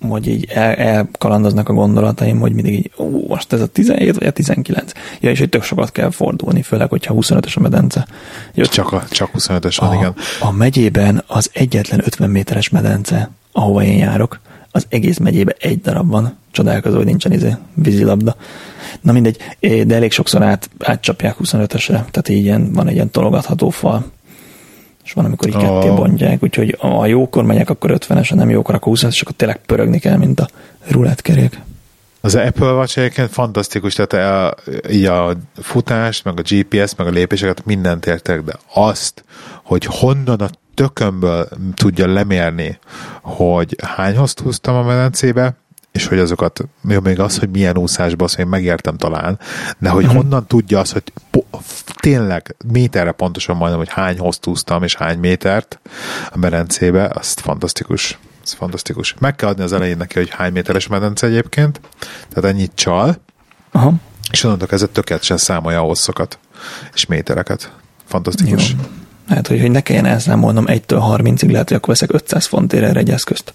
[0.00, 4.26] hogy így el, elkalandoznak a gondolataim, hogy mindig így, ó, most ez a 17 vagy
[4.26, 4.92] a 19.
[5.20, 8.06] Ja, és hogy tök sokat kell fordulni, főleg, hogyha 25-ös a medence.
[8.54, 10.14] Jött, csak, a, csak 25-ös van, igen.
[10.40, 14.40] A megyében az egyetlen 50 méteres medence, ahova én járok,
[14.78, 16.36] az egész megyében egy darab van.
[16.50, 18.36] Csodálkozó, hogy nincsen izé vízilabda.
[19.00, 23.70] Na mindegy, de elég sokszor át, átcsapják 25-ösre, tehát így ilyen, van egy ilyen tologatható
[23.70, 24.04] fal,
[25.04, 25.60] és van, amikor így oh.
[25.60, 29.34] ketté bontják, úgyhogy ha jókor megyek, akkor 50-es, ha nem jókor, akkor 20 és akkor
[29.36, 30.48] tényleg pörögni kell, mint a
[30.88, 31.60] rulettkerék.
[32.20, 34.56] Az Apple Watch egyébként fantasztikus, tehát a,
[34.90, 39.24] így a futást, meg a GPS, meg a lépéseket mindent értek, de azt,
[39.62, 40.48] hogy honnan a
[40.78, 42.78] tökömből tudja lemérni,
[43.22, 45.54] hogy hány hozt húztam a medencébe,
[45.92, 49.38] és hogy azokat, jó, még az, hogy milyen úszásban, azt én megértem talán,
[49.78, 50.20] de hogy uh-huh.
[50.20, 51.46] honnan tudja az, hogy po-
[52.00, 55.80] tényleg méterre pontosan majdnem, hogy hány hozt úsztam, és hány métert
[56.30, 58.18] a medencébe, azt fantasztikus.
[58.44, 59.14] Ez fantasztikus.
[59.18, 61.80] Meg kell adni az elején neki, hogy hány méteres medence egyébként,
[62.28, 63.16] tehát ennyit csal,
[63.72, 63.94] uh-huh.
[64.30, 66.38] és onnantól kezdve tökéletesen számolja a hosszokat
[66.94, 67.72] és métereket.
[68.04, 68.70] Fantasztikus.
[68.70, 69.06] Jó.
[69.28, 72.98] Hát, hogy, hogy ne kelljen elszámolnom 1-től 30-ig, lehet, hogy akkor veszek 500 fontért erre
[72.98, 73.52] egy eszközt.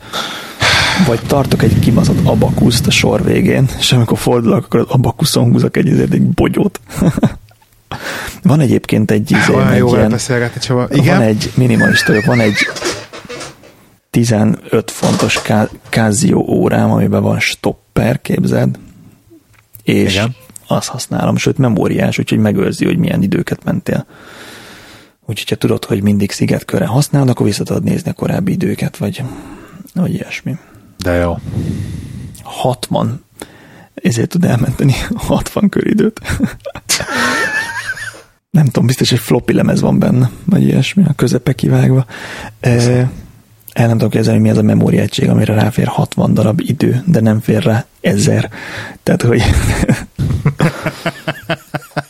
[1.08, 5.78] Vagy tartok egy kibaszott abakuszt a sor végén, és amikor fordulok, akkor az abakuszon húzok
[5.78, 6.80] egy, egy bogyót.
[8.44, 10.88] van egyébként egy, izé, egy jó ilyen, beszélgetni, Csaba.
[10.90, 11.18] Igen?
[11.18, 12.56] Van egy minimalista, van egy
[14.10, 15.42] 15 fontos
[15.90, 18.80] Casio órám, amiben van stopper, képzeld,
[19.84, 20.36] és Igen.
[20.68, 24.06] azt használom, sőt memóriás, úgyhogy megőrzi, hogy milyen időket mentél.
[25.34, 29.24] Úgyhogy ha tudod, hogy mindig szigetkörre használod, akkor vissza tudod nézni a korábbi időket, vagy,
[29.94, 30.58] vagy ilyesmi.
[30.98, 31.38] De jó.
[32.44, 33.24] 60.
[33.94, 36.22] Ezért tud elmenteni 60 köridőt.
[38.50, 42.06] nem tudom, biztos egy floppy lemez van benne, vagy ilyesmi, a közepe kivágva.
[42.60, 42.72] E,
[43.74, 47.40] el nem tudom képzelni, mi az a memóriegység, amire ráfér 60 darab idő, de nem
[47.40, 48.50] fér rá ezer.
[49.04, 49.44] Tehát, hogy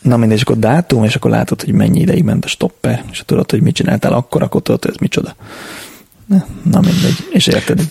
[0.03, 3.23] Na mindegy, és akkor dátum, és akkor látod, hogy mennyi ideig ment a stopper, és
[3.25, 5.35] tudod, hogy mit csináltál akkor, akkor tudod, hogy ez micsoda.
[6.63, 7.81] Na mindegy, és érted,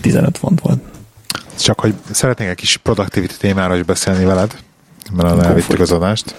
[0.00, 0.78] 15 font volt.
[1.58, 4.56] Csak, hogy szeretnék egy kis productivity témára is beszélni veled,
[5.12, 6.34] mert elvittük az adást,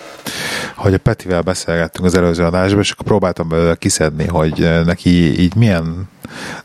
[0.76, 5.56] hogy a Petivel beszélgettünk az előző adásban, és akkor próbáltam belőle kiszedni, hogy neki így
[5.56, 6.10] milyen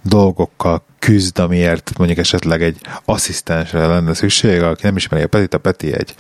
[0.03, 5.59] dolgokkal küzd, amiért mondjuk esetleg egy asszisztensre lenne szüksége, aki nem ismeri a Petit, a
[5.59, 6.15] Peti egy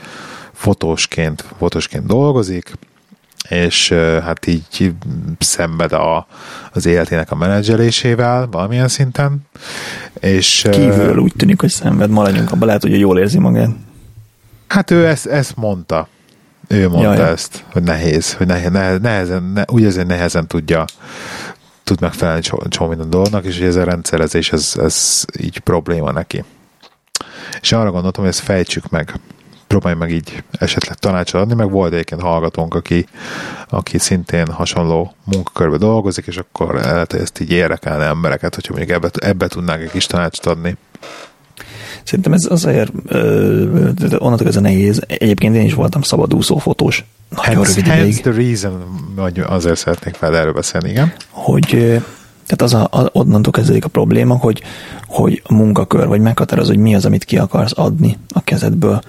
[0.62, 2.72] fotósként, fotósként dolgozik,
[3.48, 3.92] és
[4.22, 4.94] hát így
[5.38, 6.26] szenved a,
[6.72, 9.46] az életének a menedzselésével valamilyen szinten.
[10.20, 13.70] És, Kívülről úgy tűnik, hogy szenved, maradjunk abban, lehet, hogy jól érzi magát.
[14.68, 16.08] Hát ő ezt, ezt mondta.
[16.68, 17.30] Ő mondta Jaj.
[17.30, 20.84] ezt, hogy nehéz, hogy nehéz, nehezen, ne, úgy azért nehezen tudja
[21.84, 26.44] tud megfelelni csomó minden dolognak, és hogy ez a rendszerezés, ez, ez így probléma neki.
[27.60, 29.14] És arra gondoltam, hogy ezt fejtsük meg
[29.72, 33.06] próbálj meg így esetleg tanácsot adni, meg volt egyébként hallgatónk, aki,
[33.68, 38.96] aki szintén hasonló munkakörbe dolgozik, és akkor lehet, hogy ezt így érdekelne embereket, hogyha mondjuk
[38.96, 40.76] ebbe, ebbe tudnánk egy kis tanácsot adni.
[42.04, 42.92] Szerintem ez azért,
[44.18, 45.02] onnantól ez a nehéz.
[45.06, 47.04] Egyébként én is voltam szabadúszó fotós.
[47.28, 48.84] Nagyon hence, rövid hence the reason,
[49.16, 51.12] hogy azért szeretnék fel erről beszélni, igen.
[51.28, 51.68] Hogy
[52.46, 54.62] tehát az a, a, onnantól kezdődik a probléma, hogy,
[55.06, 59.02] hogy a munkakör, vagy meghatároz, hogy mi az, amit ki akarsz adni a kezedből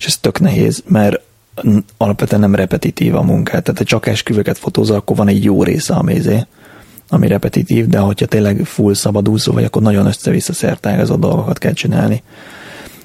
[0.00, 1.20] és ez tök nehéz, mert
[1.96, 5.94] alapvetően nem repetitív a munkát, tehát ha csak esküvőket fotózol, akkor van egy jó része,
[5.94, 6.46] ami, izé,
[7.08, 12.22] ami repetitív, de hogyha tényleg full szabadúszó vagy, akkor nagyon össze-vissza szertágazó dolgokat kell csinálni.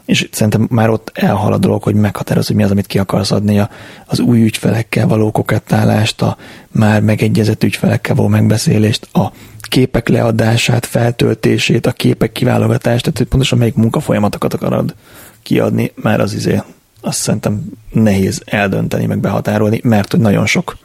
[0.05, 3.31] és szerintem már ott elhal a dolog, hogy meghatároz, hogy mi az, amit ki akarsz
[3.31, 3.69] adni, a,
[4.05, 6.37] az új ügyfelekkel való kokettálást, a
[6.71, 13.57] már megegyezett ügyfelekkel való megbeszélést, a képek leadását, feltöltését, a képek kiválogatást, tehát hogy pontosan
[13.57, 14.95] melyik munkafolyamatokat akarod
[15.41, 16.61] kiadni, már az izé,
[17.05, 20.77] azt szerintem nehéz eldönteni, meg behatárolni, mert hogy nagyon sok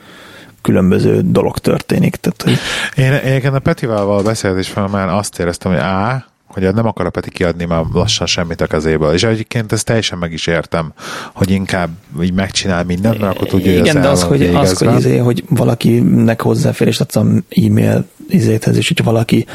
[0.63, 2.17] különböző dolog történik.
[2.17, 2.59] Tehát, hogy...
[3.05, 7.31] Én egyébként a Petival beszélgetés már azt éreztem, hogy á, hogy nem akar a Peti
[7.31, 9.13] kiadni már lassan semmit a kezéből.
[9.13, 10.93] És egyébként ezt teljesen meg is értem,
[11.33, 11.91] hogy inkább
[12.23, 15.45] így megcsinál mindent, mert akkor tudja, hogy Igen, de az, hogy, az, hogy, izé, hogy
[15.49, 17.17] valakinek hozzáférést adsz
[17.49, 19.47] e-mail izéthez, és hogyha valaki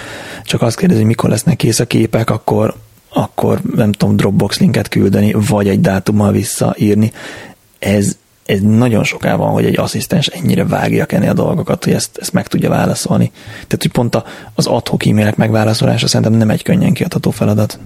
[0.43, 2.75] csak azt kérdezi, hogy mikor lesznek kész a képek, akkor,
[3.17, 7.11] akkor nem tudom, Dropbox linket küldeni, vagy egy dátummal visszaírni.
[7.79, 12.17] Ez, ez nagyon soká van, hogy egy asszisztens ennyire vágja kenni a dolgokat, hogy ezt,
[12.17, 13.31] ezt meg tudja válaszolni.
[13.53, 17.79] Tehát, hogy pont az adhok e-mailek megválaszolása szerintem nem egy könnyen kiadható feladat.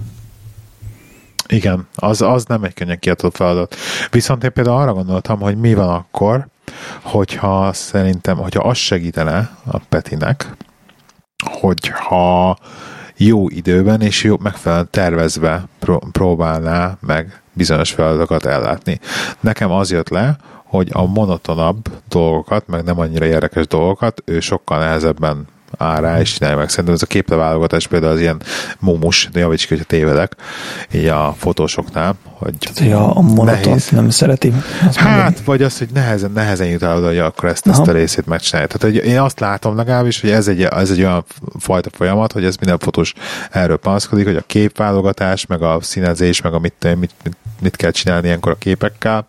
[1.46, 3.76] Igen, az, az nem egy könnyen kiadható feladat.
[4.10, 6.46] Viszont én például arra gondoltam, hogy mi van akkor,
[7.02, 10.56] hogyha szerintem, hogyha az segítene a Petinek,
[11.60, 12.58] hogyha
[13.26, 19.00] jó időben és jó megfelelően tervezve pró- próbálná meg bizonyos feladatokat ellátni.
[19.40, 24.78] Nekem az jött le, hogy a monotonabb dolgokat, meg nem annyira érdekes dolgokat ő sokkal
[24.78, 25.46] nehezebben
[25.78, 26.68] áll rá, és csinálja meg.
[26.68, 28.42] Szerintem ez a képleválogatás például az ilyen
[28.78, 30.36] mumus, de javíts ki, hogyha tévedek,
[30.92, 34.52] így a fotósoknál, hogy Tehát, a, a monoton nem szereti.
[34.80, 35.36] Hát, mondani.
[35.44, 38.68] vagy az, hogy nehezen, nehezen jut el oda, hogy akkor ezt, ezt a részét megcsinálja.
[38.68, 41.24] Tehát, hogy én azt látom legalábbis, hogy ez egy, ez egy olyan
[41.58, 43.14] fajta folyamat, hogy ez minden fotós
[43.50, 47.90] erről panaszkodik, hogy a képválogatás, meg a színezés, meg a mit, mit, mit, mit kell
[47.90, 49.28] csinálni ilyenkor a képekkel,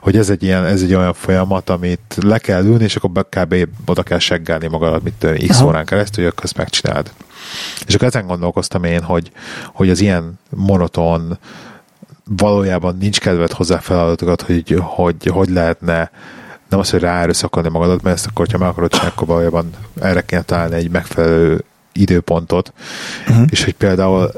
[0.00, 3.68] hogy ez egy, ilyen, ez egy olyan folyamat, amit le kell ülni, és akkor kb.
[3.86, 5.66] oda kell seggelni magadat, mit x Aha.
[5.66, 7.12] órán keresztül, hogy ezt megcsináld.
[7.86, 9.30] És akkor ezen gondolkoztam én, hogy,
[9.72, 11.38] hogy az ilyen monoton,
[12.28, 16.10] valójában nincs kedved hozzá feladatokat, hogy, hogy hogy lehetne
[16.68, 20.24] nem az, hogy ráerőszakolni magadat, mert ezt akkor, ha meg akarod csinálni, akkor valójában erre
[20.24, 22.72] kéne találni egy megfelelő időpontot,
[23.28, 23.46] uh-huh.
[23.50, 24.30] és hogy például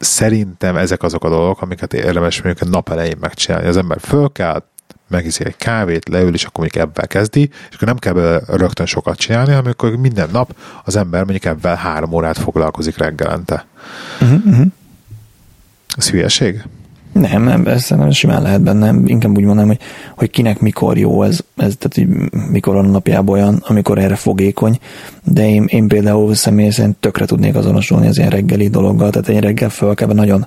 [0.00, 3.66] szerintem ezek azok a dolgok, amiket érdemes mondjuk a nap elején megcsinálni.
[3.66, 4.62] Az ember föl kell,
[5.08, 9.18] megiszik egy kávét, leül, és akkor mondjuk ebben kezdi, és akkor nem kell rögtön sokat
[9.18, 13.66] csinálni, hanem amikor minden nap az ember mondjuk ebben három órát foglalkozik reggelente.
[14.20, 14.66] Uh-huh.
[15.96, 16.62] Ez hülyeség?
[17.12, 19.80] Nem, nem, ez nem simán lehet benne, inkább úgy mondanám, hogy,
[20.16, 24.78] hogy kinek mikor jó ez, ez tehát hogy mikor a napjában olyan, amikor erre fogékony,
[25.24, 29.40] de én, én például személy szerint tökre tudnék azonosulni az ilyen reggeli dologgal, tehát egy
[29.40, 30.46] reggel föl kell, nagyon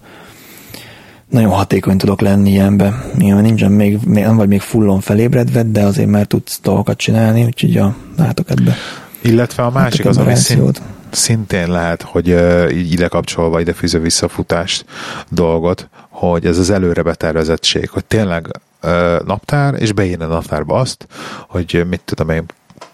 [1.33, 3.03] nagyon hatékony tudok lenni ilyenbe.
[3.17, 7.73] Nyilván nincsen még, nem vagy még fullon felébredve, de azért már tudsz dolgokat csinálni, úgyhogy
[7.73, 8.75] ja, látok ebbe.
[9.21, 13.99] Illetve a másik az, ami szint, szintén lehet, hogy uh, így ide kapcsolva, ide fűző
[13.99, 14.85] visszafutást
[15.29, 18.47] dolgot, hogy ez az előre betervezettség, hogy tényleg
[18.83, 21.07] uh, naptár, és beírni a naptárba azt,
[21.47, 22.45] hogy mit tudom én,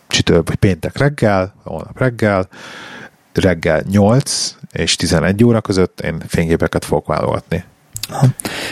[0.07, 2.47] csütör, vagy péntek reggel, holnap reggel,
[3.33, 7.63] reggel 8 és 11 óra között én fényképeket fogok válogatni.
[8.09, 8.27] Aha.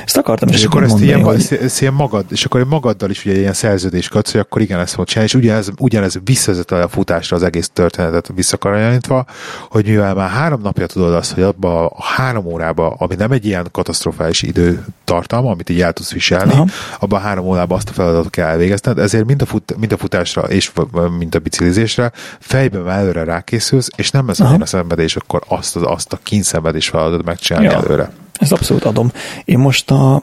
[0.06, 1.60] Ezt akartam és akkor ezt mondani, ilyen, hogy...
[1.62, 4.92] ezt ilyen magad, és akkor magaddal is ugye ilyen szerződés kötsz, hogy akkor igen, ezt
[4.92, 9.26] fogod csinálni, és ugyanez, ugyanez visszazet a futásra az egész történetet visszakarajánítva,
[9.70, 13.46] hogy mivel már három napja tudod azt, hogy abban a három órába, ami nem egy
[13.46, 16.66] ilyen katasztrofális időtartalma, amit így el tudsz viselni, Aha.
[17.00, 19.98] abban a három órában azt a feladatot kell elvégezned, ezért mind a, fut, mind a
[19.98, 20.72] futásra és
[21.18, 25.82] mind a biciklizésre fejben előre rákészülsz, és nem lesz olyan a szenvedés, akkor azt, az,
[25.86, 27.74] azt a kínszenvedés feladatot megcsinálni ja.
[27.74, 28.12] előre.
[28.40, 29.12] Ezt abszolút adom.
[29.46, 30.22] Én most a,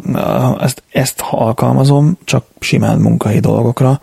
[0.60, 4.00] ezt, ezt alkalmazom csak simán munkai dolgokra,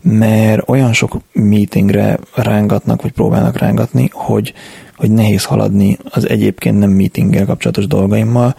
[0.00, 4.54] mert olyan sok meetingre rángatnak, vagy próbálnak rángatni, hogy,
[4.96, 8.54] hogy nehéz haladni az egyébként nem meetinggel kapcsolatos dolgaimmal,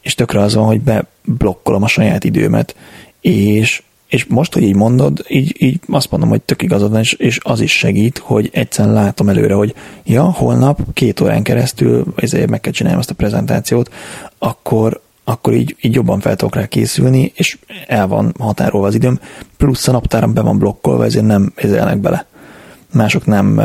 [0.00, 2.76] és tökre az van, hogy beblokkolom a saját időmet,
[3.20, 3.82] és
[4.16, 7.38] és most, hogy így mondod, így, így azt mondom, hogy tök igazad van, és, és
[7.42, 12.60] az is segít, hogy egyszerűen látom előre, hogy ja, holnap két órán keresztül ezért meg
[12.60, 13.92] kell csinálni azt a prezentációt,
[14.38, 19.20] akkor, akkor így, így jobban fel tudok rá készülni, és el van határolva az időm,
[19.56, 22.26] plusz a naptáram be van blokkolva, ezért nem ezelnek bele.
[22.92, 23.60] Mások nem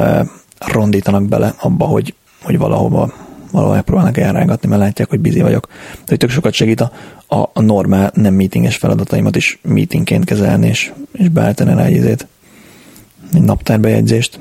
[0.59, 3.13] rondítanak bele abba, hogy, hogy valahova
[3.51, 5.67] valahol megpróbálnak elrángatni, mert látják, hogy bizi vagyok.
[5.91, 6.91] De hogy tök sokat segít a,
[7.27, 12.25] a, a normál, nem meetinges feladataimat is meetingként kezelni, és, és beállítani rá egy
[13.33, 14.39] egy naptárbejegyzést.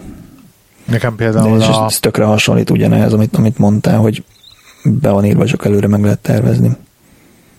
[0.85, 1.87] Nekem például De, a...
[1.87, 4.25] ez tökre hasonlít ugyanehhez, amit, amit mondtál, hogy
[4.85, 6.77] be van írva, csak előre meg lehet tervezni.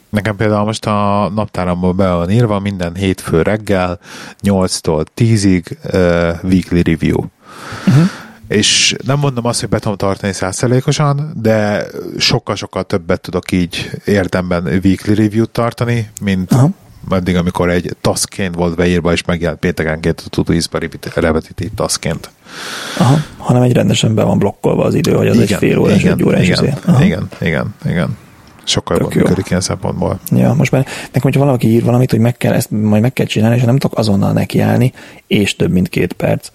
[0.09, 3.99] Nekem például most a naptáramból be van írva minden hétfő reggel
[4.43, 7.23] 8-tól 10-ig uh, weekly review.
[7.87, 8.09] Uh-huh
[8.51, 11.85] és nem mondom azt, hogy be tudom tartani százszerékosan, de
[12.17, 16.69] sokkal-sokkal többet tudok így érdemben weekly review-t tartani, mint Aha.
[17.09, 20.79] eddig, amikor egy taskként volt beírva, és megjelent péntekenként a Todoist-ba
[21.15, 22.29] repetitív taskként.
[22.97, 25.99] Aha, hanem egy rendesen be van blokkolva az idő, hogy az igen, egy fél órás,
[25.99, 28.17] igen, egy órás igen, igen, igen, igen, igen.
[28.63, 30.19] Sokkal jobban működik ilyen szempontból.
[30.31, 33.25] Ja, most már nekem, hogyha valaki ír valamit, hogy meg kell ezt, majd meg kell
[33.25, 34.93] csinálni, és nem tudok azonnal nekiállni,
[35.27, 36.49] és több mint két perc,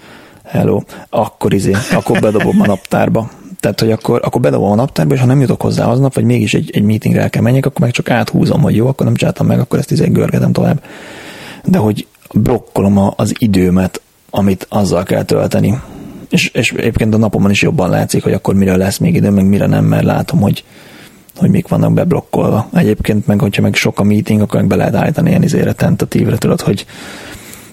[0.46, 3.30] hello, akkor izé, akkor bedobom a naptárba.
[3.60, 6.54] Tehát, hogy akkor, akkor bedobom a naptárba, és ha nem jutok hozzá aznap, vagy mégis
[6.54, 9.46] egy, egy meetingre el kell menjek, akkor meg csak áthúzom, hogy jó, akkor nem csináltam
[9.46, 10.82] meg, akkor ezt izé görgetem tovább.
[11.64, 15.80] De hogy blokkolom az időmet, amit azzal kell tölteni.
[16.28, 19.46] És, és egyébként a napomon is jobban látszik, hogy akkor mire lesz még idő, meg
[19.46, 20.64] mire nem, mert látom, hogy,
[21.36, 22.68] hogy mik vannak beblokkolva.
[22.72, 26.36] Egyébként meg, hogyha meg sok a meeting, akkor meg be lehet állítani ilyen izére tentatívre,
[26.36, 26.86] tudod, hogy,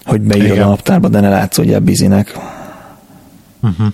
[0.04, 2.38] hogy beírod a naptárba, de ne látsz, hogy bizinek.
[3.64, 3.92] Uh-huh.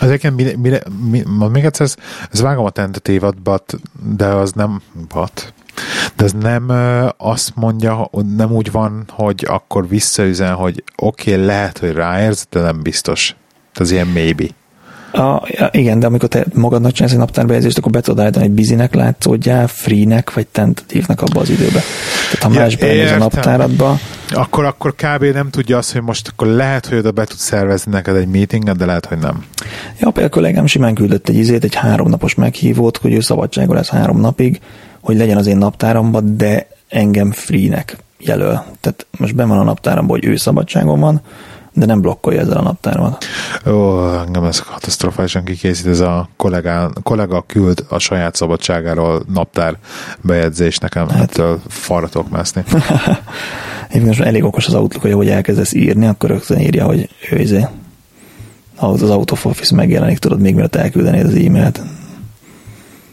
[0.00, 1.94] Ezeken mire, mire, mi, még egyszer, ez,
[2.32, 3.78] ez vágom a tentatívat, but,
[4.16, 5.52] de az nem, but,
[6.16, 6.72] de ez nem
[7.16, 12.60] azt mondja, nem úgy van, hogy akkor visszaüzen, hogy oké, okay, lehet, hogy ráérsz, de
[12.60, 13.36] nem biztos.
[13.74, 14.44] Ez ilyen maybe.
[15.12, 18.94] A, igen, de amikor te magadnak csinálsz egy naptárbejegyzést, akkor be tudod állítani, hogy bizinek
[18.94, 21.80] látszódjál, free-nek, vagy tentatívnek abba az időbe.
[22.30, 23.98] Tehát ha ja, más benéz a naptáradba,
[24.34, 25.24] akkor, akkor kb.
[25.24, 28.76] nem tudja azt, hogy most akkor lehet, hogy oda be tud szervezni neked egy meetinget,
[28.76, 29.44] de lehet, hogy nem.
[29.98, 34.20] Ja, például kollégám simán küldött egy izét, egy háromnapos meghívót, hogy ő szabadságon lesz három
[34.20, 34.60] napig,
[35.00, 38.64] hogy legyen az én naptáramban, de engem free-nek jelöl.
[38.80, 41.20] Tehát most ben van a naptáramban, hogy ő szabadságon van,
[41.72, 43.24] de nem blokkolja ezzel a naptáromat.
[43.66, 49.76] Ó, engem ez katasztrofálisan kikészít, ez a kollégá, kollega küld a saját szabadságáról naptár
[50.20, 51.20] bejegyzés nekem, hát.
[51.20, 52.64] ettől faratok mászni.
[53.94, 57.38] Én most elég okos az Outlook, hogy ahogy elkezdesz írni, akkor rögtön írja, hogy ő
[57.38, 57.66] izé,
[58.76, 61.80] az out of office megjelenik, tudod, még mielőtt elküldenéd az e-mailt.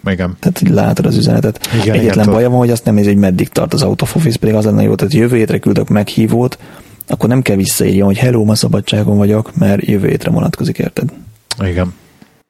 [0.06, 0.38] Igen.
[0.40, 1.70] Tehát, hogy látod az üzenetet.
[1.82, 4.16] Igen, Egyetlen igen, baja van, hogy azt nem nézi, hogy meddig tart az out of
[4.16, 6.58] office, pedig az lenne jó, tehát jövő hétre küldök meghívót,
[7.08, 11.12] akkor nem kell visszaírjam, hogy hello, ma szabadságon vagyok, mert jövő hétre vonatkozik, érted?
[11.64, 11.94] Igen.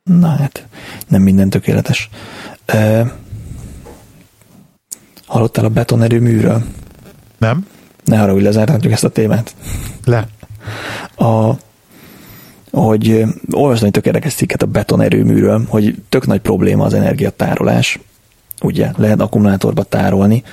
[0.03, 0.67] Na hát,
[1.07, 2.09] nem minden tökéletes.
[2.73, 3.07] Uh,
[5.25, 6.63] hallottál a betonerőműről?
[7.37, 7.65] Nem.
[8.09, 9.55] Ne hogy lezárhatjuk ezt a témát.
[10.05, 10.27] Le.
[11.15, 11.51] A,
[12.71, 17.99] hogy olvastam egy tök érdekes cikket a betonerőműről, hogy tök nagy probléma az energiatárolás.
[18.61, 20.43] Ugye, lehet akkumulátorba tárolni,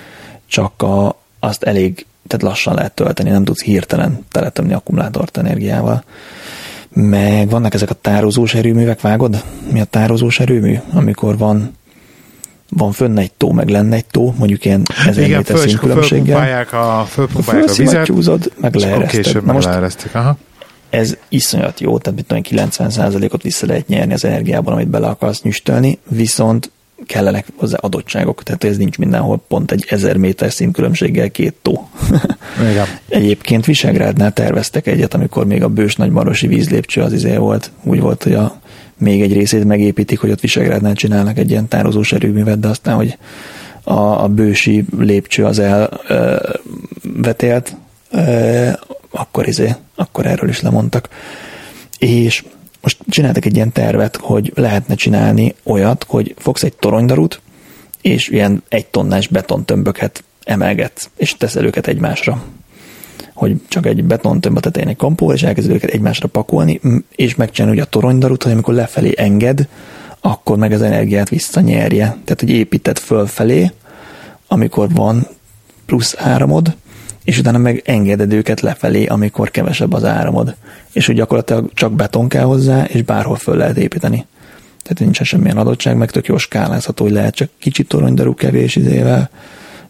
[0.47, 6.05] csak a, azt elég tehát lassan lehet tölteni, nem tudsz hirtelen teletemni akkumulátort energiával.
[6.89, 9.45] Meg vannak ezek a tározós erőművek, vágod?
[9.73, 10.79] Mi a tározós erőmű?
[10.93, 11.77] Amikor van
[12.93, 16.67] fönn egy tó, meg lenne egy tó, mondjuk ilyen ezer Igen, méter színkülönbséggel.
[16.73, 19.45] a, fölpumpálják a vizet, meg leereszted.
[19.45, 20.37] Na most leeresztik, aha.
[20.91, 25.43] Ez iszonyat jó, tehát mit tudom, 90%-ot vissza lehet nyerni az energiában, amit bele akarsz
[25.43, 26.71] nyüstölni, viszont
[27.07, 31.89] kellenek hozzá adottságok, tehát ez nincs mindenhol pont egy ezer méter színkülönbséggel két tó.
[32.71, 32.87] Igen.
[33.09, 37.71] Egyébként Visegrádnál terveztek egyet, amikor még a bős nagymarosi vízlépcső az izé volt.
[37.83, 38.61] Úgy volt, hogy a
[38.99, 43.19] még egy részét megépítik, hogy ott Visegrádnál csinálnak egy ilyen tározós erőművet, de aztán, hogy
[43.83, 45.59] a, a bősi lépcső az
[47.09, 47.77] elvetélt,
[49.11, 51.09] akkor izé, akkor erről is lemondtak.
[51.99, 52.45] És
[52.81, 57.41] most csináltak egy ilyen tervet, hogy lehetne csinálni olyat, hogy fogsz egy toronydarut,
[58.01, 62.43] és ilyen egy tonnás betontömböket emelgetsz, és teszel őket egymásra.
[63.37, 66.81] Hogy csak egy betontömb a tetején egy kampó, és elkezded őket egymásra pakolni,
[67.17, 69.69] és megcsinálni ugye a toronydarut, hogy amikor lefelé enged,
[70.21, 72.05] akkor meg az energiát visszanyerje.
[72.07, 73.71] Tehát, hogy építed fölfelé,
[74.49, 75.27] amikor van
[75.87, 76.77] plusz áramod,
[77.25, 80.55] és utána meg engeded őket lefelé, amikor kevesebb az áramod.
[80.93, 84.27] És hogy gyakorlatilag csak beton kell hozzá, és bárhol föl lehet építeni.
[84.83, 89.31] Tehát nincsen semmilyen adottság, meg tök jó skálázható, hogy lehet csak kicsit toronydarú kevés izével,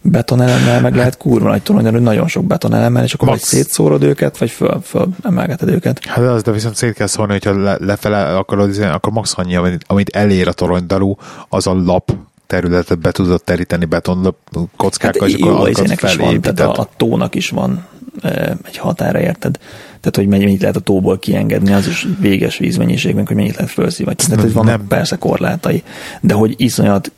[0.03, 3.41] betonelemmel, meg lehet kurva nagy toronydarú, nagyon sok betonelemmel, és akkor Max.
[3.41, 6.05] vagy szétszórod őket, vagy föl, föl emelgeted őket.
[6.05, 9.85] Hát az, de viszont szét kell szórni, hogyha le, lefele akarod, akkor max annyi, amit,
[9.87, 11.17] amit elér a toronydarú,
[11.49, 12.13] az a lap
[12.47, 14.37] területet be tudod teríteni beton
[14.77, 16.61] kockákkal, hát és akkor azokat felépíted.
[16.61, 17.87] a, a tónak is van
[18.23, 19.59] e, egy határa, érted?
[20.01, 24.25] Tehát, hogy mennyit lehet a tóból kiengedni, az is véges vízmennyiségben, hogy mennyit lehet felszívatni.
[24.25, 24.87] Tehát, hogy vannak nem.
[24.87, 25.83] persze korlátai,
[26.21, 27.13] de hogy iszonyat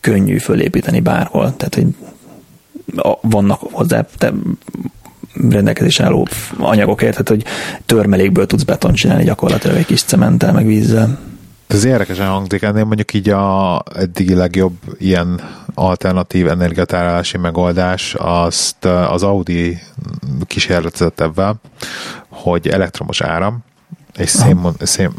[0.00, 1.56] könnyű fölépíteni bárhol.
[1.56, 1.86] Tehát, hogy
[3.20, 4.32] vannak hozzá te
[5.50, 6.26] rendelkezés álló
[6.58, 7.44] anyagok, érted, hogy
[7.86, 11.18] törmelékből tudsz beton csinálni gyakorlatilag egy kis cementtel, meg vízzel.
[11.66, 15.40] Ez érdekesen hangzik, ennél mondjuk így a eddigi legjobb ilyen
[15.74, 19.78] alternatív energiatárolási megoldás azt az Audi
[20.46, 21.60] kísérletezett ebben,
[22.28, 23.58] hogy elektromos áram,
[24.16, 25.10] és szénmon, szén,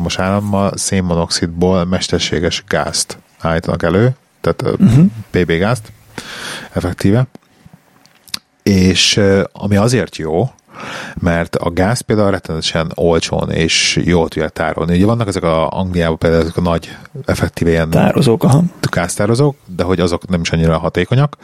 [0.00, 5.04] most állammal szénmonoxidból mesterséges gázt állítanak elő, tehát uh-huh.
[5.30, 5.92] PB gázt,
[6.72, 7.26] effektíve.
[8.62, 9.20] És
[9.52, 10.50] ami azért jó,
[11.14, 14.96] mert a gáz például rettenetesen olcsón és jól tudja tárolni.
[14.96, 18.62] Ugye vannak ezek a Angliában például ezek a nagy effektíve ilyen tározók, aha.
[18.90, 21.36] gáztározók, de hogy azok nem is annyira hatékonyak,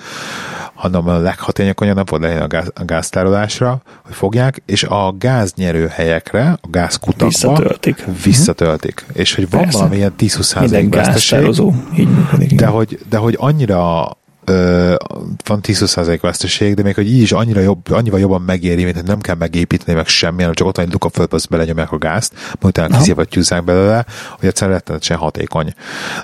[0.75, 6.59] hanem a leghatékonyabb volt legyen a, gáz, a gáztárolásra, hogy fogják, és a gáznyerő helyekre,
[6.61, 8.05] a gázkutakba visszatöltik.
[8.25, 9.01] visszatöltik.
[9.03, 9.21] Uh-huh.
[9.21, 9.79] És hogy van Persze.
[9.79, 11.49] valami ilyen 10-20% veszteség,
[11.97, 12.55] így működik.
[12.55, 14.11] De hogy, de hogy annyira
[15.45, 19.05] van 10% veszteség, de még hogy így is annyira jobb, annyival jobban megéri, mint hogy
[19.05, 22.35] nem kell megépíteni meg semmilyen, csak ott van egy luka földbe, azt belenyomják a gázt,
[22.35, 24.05] majd utána kiszívattyúzzák belőle,
[24.39, 25.75] hogy egyszerűen rettenetesen hatékony.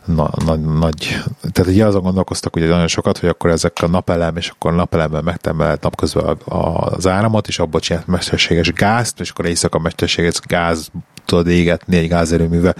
[0.04, 4.36] Na, nagy, nagy, tehát ugye azon gondolkoztak ugye nagyon sokat, hogy akkor ezek a napelem,
[4.36, 9.78] és akkor napelemmel megtermelhet napközben az áramot, és abból csinált mesterséges gázt, és akkor éjszaka
[9.78, 10.90] mesterséges gáz
[11.24, 12.74] tudod égetni egy gázerőművel,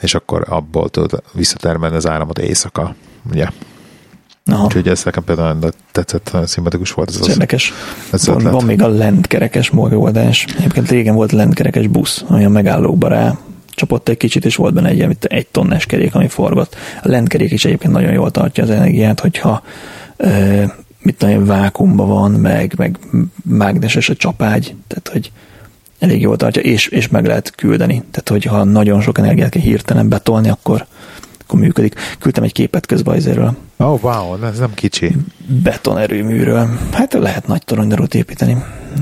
[0.00, 2.94] és akkor abból tudod visszatermelni az áramot éjszaka.
[3.30, 3.48] Ugye?
[4.48, 4.64] Aha.
[4.64, 7.08] Úgyhogy ez nekem például tetszett, szimpatikus volt.
[7.08, 7.72] Ez, ez érdekes.
[8.12, 10.46] Ez van, van, még a lentkerekes megoldás.
[10.58, 13.38] Egyébként régen volt lentkerekes busz, ami a megállóba rá
[13.78, 16.76] csapott egy kicsit, és volt benne egy, egy tonnás kerék, ami forgott.
[17.02, 19.62] A lentkerék is egyébként nagyon jól tartja az energiát, hogyha
[20.16, 20.30] e,
[21.02, 22.98] mit tudom, vákumban van, meg, meg
[23.44, 25.32] mágneses a csapágy, tehát hogy
[25.98, 27.94] elég jól tartja, és, és meg lehet küldeni.
[27.94, 30.86] Tehát, hogyha nagyon sok energiát kell hirtelen betolni, akkor,
[31.48, 31.94] akkor működik.
[32.18, 33.16] Küldtem egy képet közben
[33.76, 35.16] Oh, wow, ez nem kicsi.
[35.62, 36.68] Betonerőműről.
[36.92, 38.56] Hát lehet nagy toronydarót építeni.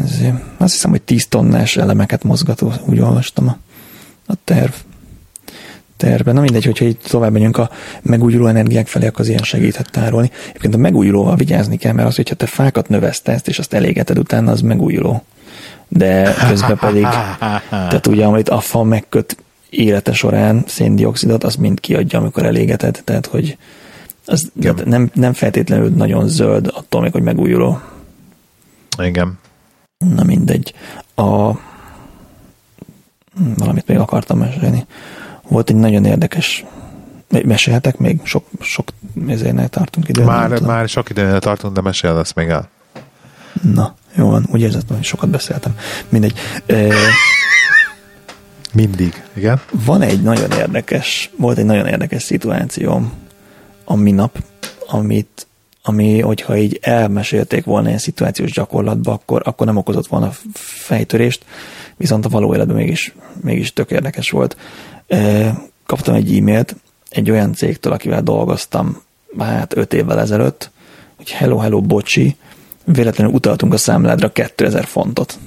[0.05, 0.21] Ez,
[0.57, 3.57] azt hiszem, hogy 10 tonnás elemeket mozgató, úgy olvastam a,
[4.27, 4.73] a terv
[5.97, 6.33] terve.
[6.33, 7.71] Na mindegy, hogyha itt tovább megyünk a
[8.03, 10.31] megújuló energiák felé, akkor az ilyen segíthet tárolni.
[10.49, 14.51] Egyébként a megújulóval vigyázni kell, mert az, hogyha te fákat növesztesz, és azt elégeted utána,
[14.51, 15.23] az megújuló.
[15.89, 17.07] De közben pedig,
[17.71, 19.37] tehát ugye, amit a fa megköt
[19.71, 23.03] élete során széndiokszidot, az mind kiadja, amikor elégeted.
[23.05, 23.59] Tehát, hogy
[24.25, 24.53] az
[24.85, 27.81] nem, nem feltétlenül nagyon zöld, attól még, hogy megújuló.
[29.03, 29.39] Igen.
[29.99, 30.75] Na mindegy.
[31.15, 31.53] A,
[33.57, 34.87] valamit még akartam mesélni.
[35.49, 36.65] Volt egy nagyon érdekes
[37.29, 38.21] Mesélhetek még?
[38.23, 38.89] Sok, sok
[39.29, 40.25] ezért tartunk ide.
[40.25, 42.69] Már, már sok időnél tartunk, de mesél ezt még el.
[43.63, 44.47] Na, jó van.
[44.53, 45.77] Úgy érzed, hogy sokat beszéltem.
[46.09, 46.39] Mindegy.
[46.67, 46.89] E,
[48.77, 49.61] Mindig, igen.
[49.71, 53.13] Van egy nagyon érdekes, volt egy nagyon érdekes szituációm
[53.85, 54.39] a minap,
[54.87, 55.47] amit,
[55.83, 61.45] ami, hogyha így elmesélték volna ilyen szituációs gyakorlatba, akkor, akkor nem okozott volna fejtörést,
[61.97, 64.57] viszont a való életben mégis, mégis tök érdekes volt.
[65.87, 66.77] Kaptam egy e-mailt
[67.09, 69.03] egy olyan cégtől, akivel dolgoztam
[69.39, 70.71] hát öt évvel ezelőtt,
[71.17, 72.37] hogy hello, hello, bocsi,
[72.85, 75.39] véletlenül utaltunk a számládra 2000 fontot.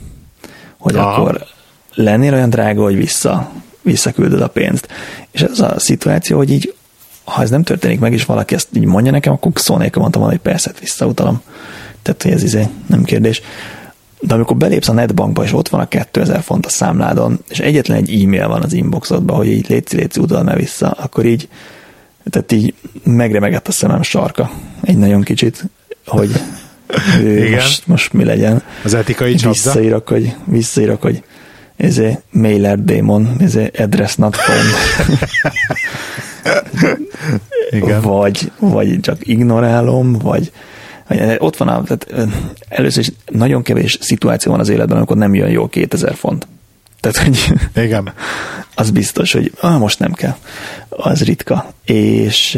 [0.77, 1.21] Hogy Aha.
[1.21, 1.47] akkor
[1.93, 4.87] lennél olyan drága, hogy vissza, visszaküldöd a pénzt.
[5.31, 6.73] És ez a szituáció, hogy így,
[7.23, 10.21] ha ez nem történik meg, és valaki ezt így mondja nekem, akkor szó nélkül mondtam
[10.21, 11.41] volna, hogy persze, visszautalom.
[12.01, 13.41] Tehát, hogy ez izé, nem kérdés.
[14.19, 17.97] De amikor belépsz a netbankba, és ott van a 2000 font a számládon, és egyetlen
[17.97, 21.47] egy e-mail van az inboxodban, hogy így létszi, létszi, utalna vissza, akkor így,
[22.29, 22.73] tehát így
[23.03, 25.65] megremegett a szemem sarka egy nagyon kicsit,
[26.05, 26.29] hogy
[27.21, 27.51] Igen.
[27.51, 28.63] Most, most mi legyen.
[28.83, 29.49] Az etikai csapda.
[29.49, 31.23] Visszaírok, hogy, visszaírok, hogy
[31.79, 34.67] ezé mailer démon, ezé address not found.
[37.69, 38.01] Igen.
[38.01, 40.51] Vagy, vagy csak ignorálom, vagy,
[41.07, 42.29] vagy ott van, a, tehát
[42.69, 46.47] először is nagyon kevés szituáció van az életben, amikor nem jön jó 2000 font.
[46.99, 47.53] Tehát, hogy
[47.83, 48.13] Igen.
[48.75, 50.35] az biztos, hogy ah, most nem kell.
[50.89, 51.73] Az ritka.
[51.85, 52.57] És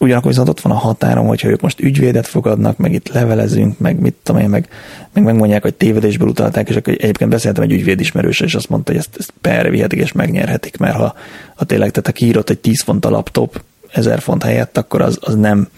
[0.00, 4.00] ugyanakkor viszont ott van a határom, hogyha ők most ügyvédet fogadnak, meg itt levelezünk, meg
[4.00, 4.68] mit tudom én, meg,
[5.12, 8.92] meg megmondják, hogy tévedésből utalták, és akkor egyébként beszéltem egy ügyvéd ismerőse, és azt mondta,
[8.92, 11.14] hogy ezt, ezt perre és megnyerhetik, mert ha,
[11.54, 13.60] ha tényleg, tehát ha kiírott egy 10 font a laptop
[13.92, 15.68] 1000 font helyett, akkor az, az nem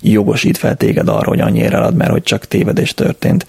[0.00, 3.46] jogosít fel téged arra, hogy annyira elad, mert hogy csak tévedés történt.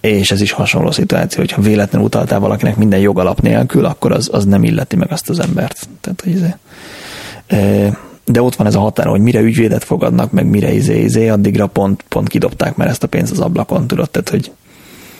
[0.00, 4.44] És ez is hasonló szituáció, hogyha véletlenül utaltál valakinek minden jogalap nélkül, akkor az, az
[4.44, 5.88] nem illeti meg azt az embert.
[6.00, 6.54] Tehát, hogy ez,
[7.58, 7.98] e,
[8.32, 11.66] de ott van ez a határ, hogy mire ügyvédet fogadnak, meg mire izé, izé, addigra
[11.66, 14.52] pont, pont kidobták már ezt a pénzt az ablakon, tudod, tehát, hogy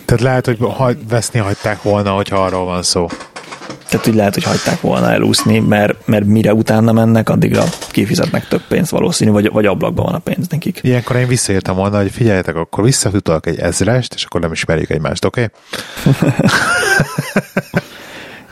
[0.05, 3.07] tehát lehet, hogy hagy, veszni hagyták volna, hogyha arról van szó.
[3.89, 8.63] Tehát úgy lehet, hogy hagyták volna elúszni, mert, mert mire utána mennek, addigra kifizetnek több
[8.69, 10.79] pénzt valószínű, vagy, vagy ablakban van a pénz nekik.
[10.83, 15.25] Ilyenkor én visszaértem volna, hogy figyeljetek, akkor visszafutalak egy ezrest, és akkor nem ismerjük egymást,
[15.25, 15.51] oké?
[16.07, 16.31] Okay?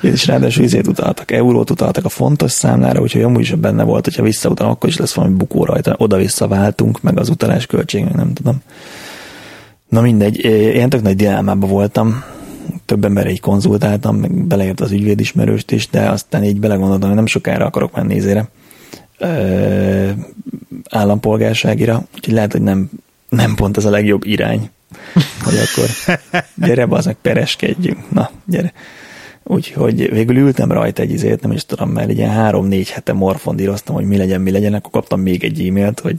[0.01, 4.22] és ráadásul izét utaltak, eurót utaltak a fontos számlára, úgyhogy amúgy is benne volt, hogyha
[4.22, 8.62] visszautalom, akkor is lesz valami bukó rajta, oda-vissza váltunk, meg az utalás költség, nem tudom.
[9.88, 12.24] Na mindegy, én tök nagy dilemában voltam.
[12.84, 17.26] több emberre így konzultáltam, meg beleért az ügyvédismerőst is, de aztán így belegondoltam, hogy nem
[17.26, 18.49] sokára akarok menni nézére
[20.90, 22.90] állampolgárságira, úgyhogy lehet, hogy nem,
[23.28, 24.70] nem pont ez a legjobb irány,
[25.44, 26.14] hogy akkor
[26.55, 28.11] gyere, az meg pereskedjünk.
[28.11, 28.72] Na, gyere.
[29.51, 33.94] Úgyhogy végül ültem rajta egy izét, nem is tudom, mert egy ilyen három-négy hete morfondíroztam,
[33.94, 36.18] hogy mi legyen, mi legyen, akkor kaptam még egy e-mailt, hogy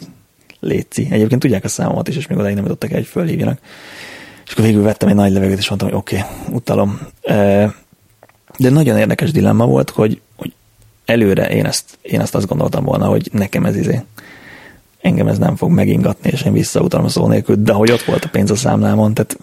[0.60, 1.08] létszi.
[1.12, 3.60] Egyébként tudják a számomat is, és még odáig nem jutottak el, hogy fölhívjanak.
[4.46, 7.00] És akkor végül vettem egy nagy levegőt, és mondtam, hogy oké, okay, utalom.
[8.58, 10.54] De nagyon érdekes dilemma volt, hogy, hogy
[11.06, 14.02] előre én ezt, én ezt azt gondoltam volna, hogy nekem ez izé
[15.02, 18.30] engem ez nem fog megingatni, és én visszautalom szó nélkül, de hogy ott volt a
[18.30, 19.38] pénz a számlámon, tehát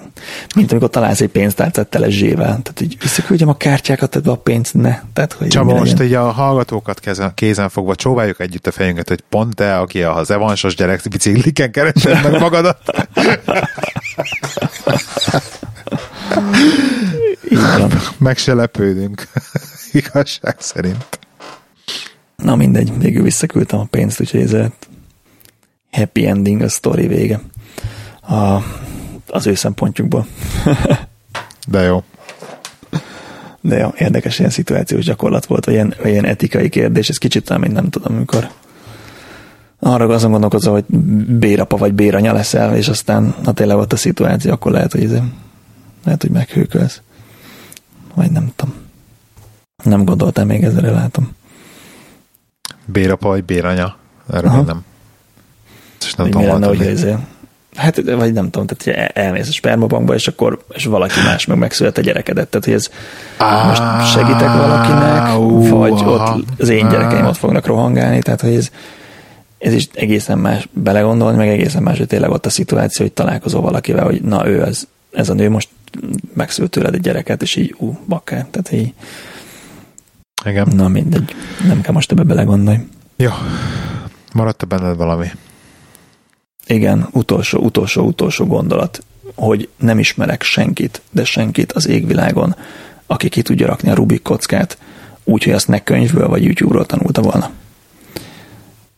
[0.54, 4.74] mint amikor találsz egy pénztárcát tele zsével, tehát hogy visszaküldjem a kártyákat, tehát a pénzt
[4.74, 5.00] ne.
[5.12, 9.20] Tehát, hogy Csaba, most így a hallgatókat kezen, kézen fogva csóváljuk együtt a fejünket, hogy
[9.28, 12.78] pont te, aki az evansos gyerek bicikliken keresed meg magadat.
[18.18, 19.28] Meg se lepődünk,
[19.92, 21.18] igazság szerint.
[22.36, 24.56] Na mindegy, végül visszaküldtem a pénzt, úgyhogy ez
[25.90, 27.40] happy ending a story vége.
[28.28, 28.58] A,
[29.26, 30.26] az ő szempontjukból.
[31.68, 32.02] De jó.
[33.60, 37.44] De jó, érdekes ilyen szituációs gyakorlat volt, vagy ilyen, vagy ilyen etikai kérdés, ez kicsit
[37.44, 38.50] talán, nem tudom, amikor
[39.78, 40.84] arra azon gondolkozom, hogy
[41.38, 45.12] bérapa vagy béranya leszel, és aztán, ha tényleg volt a szituáció, akkor lehet, hogy ez,
[46.04, 47.00] lehet, hogy meghőkölsz.
[48.14, 48.74] Vagy nem tudom.
[49.84, 51.34] Nem gondoltam még ezzel, látom.
[52.84, 53.96] Bérapa vagy béranya?
[54.32, 54.84] Erről nem.
[56.00, 57.16] És nem tudom, mi lenne, hogy
[57.76, 61.58] Hát, vagy nem tudom, tehát hogy elmész a spermabankba, és akkor és valaki más meg
[61.58, 62.48] megszület a gyerekedet.
[62.48, 62.88] Tehát, hogy ez
[63.36, 68.54] ah, most segítek valakinek, uh, vagy ott az én gyerekeim ott fognak rohangálni, tehát, hogy
[68.54, 68.70] ez,
[69.58, 73.60] ez is egészen más belegondolni, meg egészen más, hogy tényleg ott a szituáció, hogy találkozol
[73.60, 75.68] valakivel, hogy na ő, ez, ez a nő most
[76.34, 78.92] megszült tőled egy gyereket, és így, ú, bakker, tehát így
[80.44, 80.68] igen.
[80.76, 81.34] Na mindegy,
[81.66, 82.88] nem kell most ebbe belegondolni.
[83.16, 83.30] Jó,
[84.32, 85.26] maradt benned valami?
[86.66, 89.04] Igen, utolsó, utolsó, utolsó gondolat,
[89.34, 92.56] hogy nem ismerek senkit, de senkit az égvilágon,
[93.06, 94.78] aki ki tudja rakni a Rubik kockát,
[95.24, 97.50] úgy, hogy azt ne könyvből vagy YouTube-ról tanulta volna.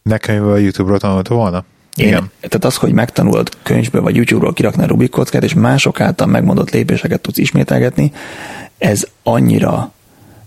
[0.02, 1.64] Ne könyvből vagy YouTube-ról tanulta volna?
[1.96, 2.22] Igen.
[2.22, 6.26] Én, tehát az, hogy megtanulod könyvből vagy YouTube-ról kirakni a Rubik kockát, és mások által
[6.26, 8.12] megmondott lépéseket tudsz ismételgetni,
[8.78, 9.92] ez annyira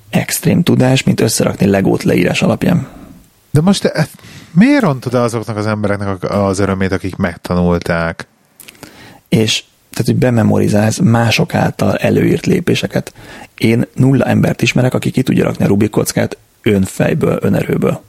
[0.09, 2.87] extrém tudás, mint összerakni legót leírás alapján.
[3.51, 4.07] De most te,
[4.51, 8.27] miért rontod el azoknak az embereknek az örömét, akik megtanulták?
[9.29, 13.13] És tehát, hogy bememorizálsz mások által előírt lépéseket.
[13.57, 18.01] Én nulla embert ismerek, aki ki tudja rakni a Rubik kockát önfejből, önerőből.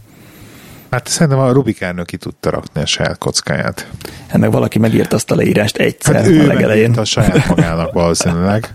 [0.90, 3.86] Hát szerintem a Rubikárnő ki tudta rakni a saját kockáját.
[4.28, 6.92] Hát meg valaki megírt azt a leírást egyszer hát ő a legelején.
[6.92, 8.68] a saját magának valószínűleg.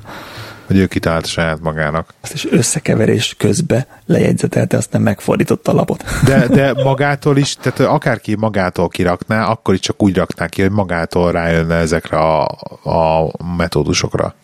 [0.68, 2.13] hogy ő kitalált saját magának.
[2.22, 6.03] Azt is összekeverés közbe lejegyzetelte, aztán megfordította a lapot.
[6.26, 10.72] De, de magától is, tehát akárki magától kirakná, akkor is csak úgy rakná ki, hogy
[10.72, 12.43] magától rájönne ezekre a,
[12.84, 14.36] a metódusokra.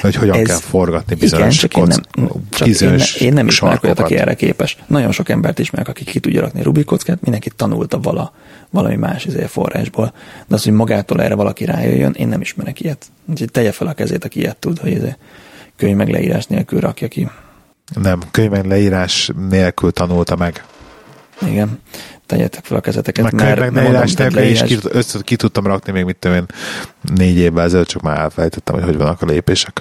[0.00, 3.46] Hogy hogyan Ez, kell forgatni bizonyos igen, csak kock, én nem, csak én, én nem
[3.46, 4.76] ismerek olyat, aki erre képes.
[4.86, 8.32] Nagyon sok embert ismerek, aki ki tudja rakni Rubik kockát, mindenki tanulta vala,
[8.70, 10.12] valami más izé forrásból.
[10.46, 13.06] De az, hogy magától erre valaki rájöjjön, én nem ismerek ilyet.
[13.26, 15.16] Úgyhogy tegye fel a kezét, aki ilyet tud, hogy izé
[15.80, 17.28] könyv meg leírás nélkül rakja ki.
[18.02, 20.64] Nem, könyv meg leírás nélkül tanulta meg.
[21.46, 21.80] Igen,
[22.26, 23.32] tegyetek fel a kezeteket.
[23.32, 26.46] Meg könyv meg leírás nélkül is ki, össze, ki tudtam rakni még mit tudom én
[27.14, 29.80] négy évvel ezelőtt, csak már elfelejtettem, hogy hogy vannak a lépések.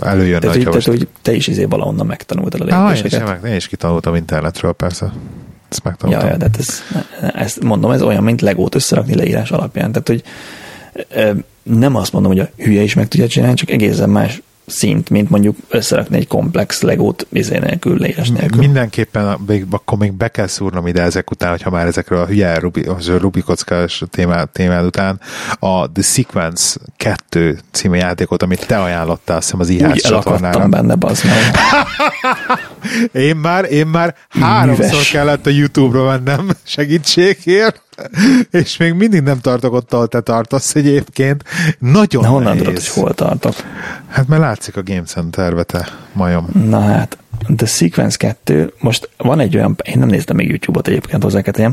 [0.00, 3.28] Előjön tehát, hogy, tehát, hogy te is izé valahonnan megtanultad a lépéseket.
[3.28, 5.12] Ah, én, is, én is kitanultam internetről, persze.
[5.70, 6.26] Ezt megtanultam.
[6.26, 6.82] Ja, ja, de hát ez,
[7.34, 9.92] ezt mondom, ez olyan, mint legót összerakni leírás alapján.
[9.92, 10.22] Tehát, hogy
[11.62, 15.30] nem azt mondom, hogy a hülye is meg tudja csinálni, csak egészen más szint, mint
[15.30, 18.58] mondjuk összerakni egy komplex legót vizé nélkül, leírás nélkül.
[18.58, 22.58] Mindenképpen még, akkor még be kell szúrnom ide ezek után, hogyha már ezekről a hülye
[22.58, 22.86] Rubi,
[23.18, 25.20] Rubikockás témád, témád után
[25.58, 30.68] a The Sequence 2 című játékot, amit te ajánlottál, azt hiszem az IHS csatornára.
[30.68, 31.24] benne, bazd
[33.12, 35.10] én már, én már háromszor Műves.
[35.10, 37.82] kellett a YouTube-ra mennem segítségért,
[38.50, 41.44] és még mindig nem tartok ott, ahol te tartasz egyébként.
[41.78, 43.54] Nagyon Na, honnan tudod, hogy hol tartok?
[44.08, 46.48] Hát mert látszik a Game Center-be te, majom.
[46.68, 47.18] Na hát,
[47.56, 51.72] The Sequence 2, most van egy olyan, én nem néztem még YouTube-ot egyébként hozzá kell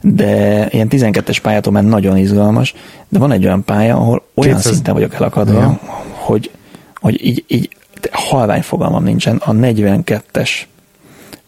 [0.00, 2.74] de ilyen 12-es pályától már nagyon izgalmas,
[3.08, 4.72] de van egy olyan pálya, ahol olyan 200...
[4.72, 5.80] szinten vagyok elakadva, ja.
[6.10, 6.50] hogy,
[6.94, 7.70] hogy így, így
[8.10, 10.50] halvány fogalmam nincsen, a 42-es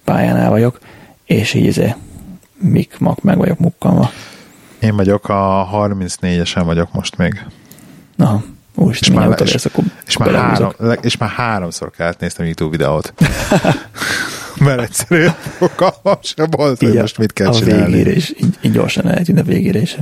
[0.04, 0.78] pályánál vagyok,
[1.24, 1.94] és így izé,
[2.64, 4.10] mik, mak, meg vagyok mukkalva.
[4.80, 7.44] Én vagyok a 34-esen vagyok most még.
[8.18, 8.42] Aha.
[8.74, 13.14] Úristen, és, már, és, akkor és, már három, és már háromszor kellett néztem YouTube videót.
[14.64, 17.92] Mert egyszerűen fogalmam sem volt, hogy most mit kell a csinálni.
[17.92, 19.96] végére is, így, így gyorsan elhetünk a végére is.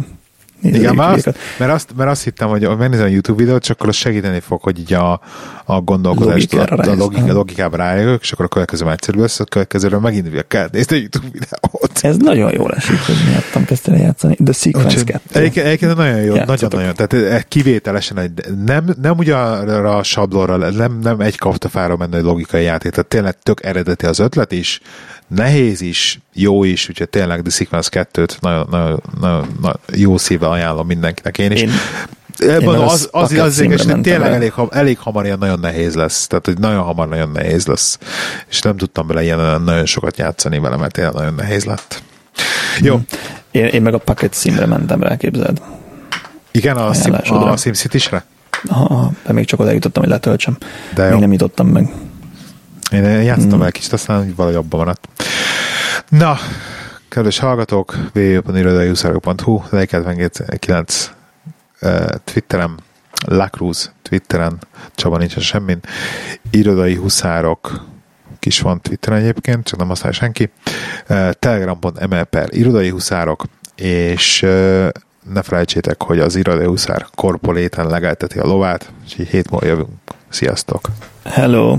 [0.62, 3.88] Igen, mert azt, mert, azt, mert azt hittem, hogy megnézem a YouTube videót, csak akkor
[3.88, 5.20] az segíteni fog, hogy így a,
[5.64, 10.00] a gondolkodást, a, a, a logikába rájövök, és akkor a következő egyszerű lesz, a következőről
[10.00, 11.98] megint kell nézni a YouTube videót.
[12.00, 14.36] Ez nagyon jól esik, hogy miattam kezdtél el játszani.
[14.44, 15.38] The Sequence Úgyhogy 2.
[15.38, 16.94] Egyébként, egyébként nagyon jó, nagyon-nagyon.
[16.94, 18.32] Tehát eh, kivételesen egy,
[18.64, 23.64] nem, nem ugyanarra a sablonra, nem, nem egy kaptafára menő logikai játék, tehát tényleg tök
[23.64, 24.80] eredeti az ötlet is,
[25.34, 30.50] nehéz is, jó is, úgyhogy tényleg The Sequence 2-t nagyon, nagyon, nagyon, nagyon jó szívvel
[30.50, 31.60] ajánlom mindenkinek én is.
[31.60, 31.70] Én-
[32.38, 34.34] Ebben az, az az, az, az, mentem tényleg el.
[34.34, 36.26] elég, elég hamar ilyen nagyon nehéz lesz.
[36.26, 37.98] Tehát, hogy nagyon hamar nagyon nehéz lesz.
[38.48, 42.02] És nem tudtam bele ilyen nagyon sokat játszani vele, mert tényleg nagyon nehéz lett.
[42.80, 43.00] Jó,
[43.50, 45.62] Én, én meg a Pocket Simre mentem rá, képzeld.
[46.50, 47.50] igen, a, Ajánlásodra.
[47.50, 48.24] a SimCity-sre?
[48.68, 50.56] Aha, de még csak oda jutottam, hogy letöltsem.
[50.94, 51.10] De jó.
[51.10, 51.92] Még nem jutottam meg.
[52.92, 53.58] Én játszottam Mm.
[53.58, 55.08] vele kicsit, aztán valahogy abban maradt.
[56.08, 56.38] Na,
[57.08, 61.10] kedves hallgatók, www.irodaiuszárok.hu, Leiket 9
[61.82, 62.76] uh, Twitterem,
[63.26, 64.58] Lacruz Twitteren,
[64.94, 65.80] Csaba nincsen semmin,
[66.50, 67.84] Irodai Huszárok
[68.38, 70.50] kis van Twitteren egyébként, csak nem használja senki,
[71.08, 73.44] uh, telegram.ml per Irodai Huszárok,
[73.74, 74.88] és uh,
[75.32, 79.88] ne felejtsétek, hogy az Irodai Huszár korpoléten legelteti a lovát, és így hét múlva jövünk.
[80.28, 80.88] Sziasztok!
[81.24, 81.78] Hello!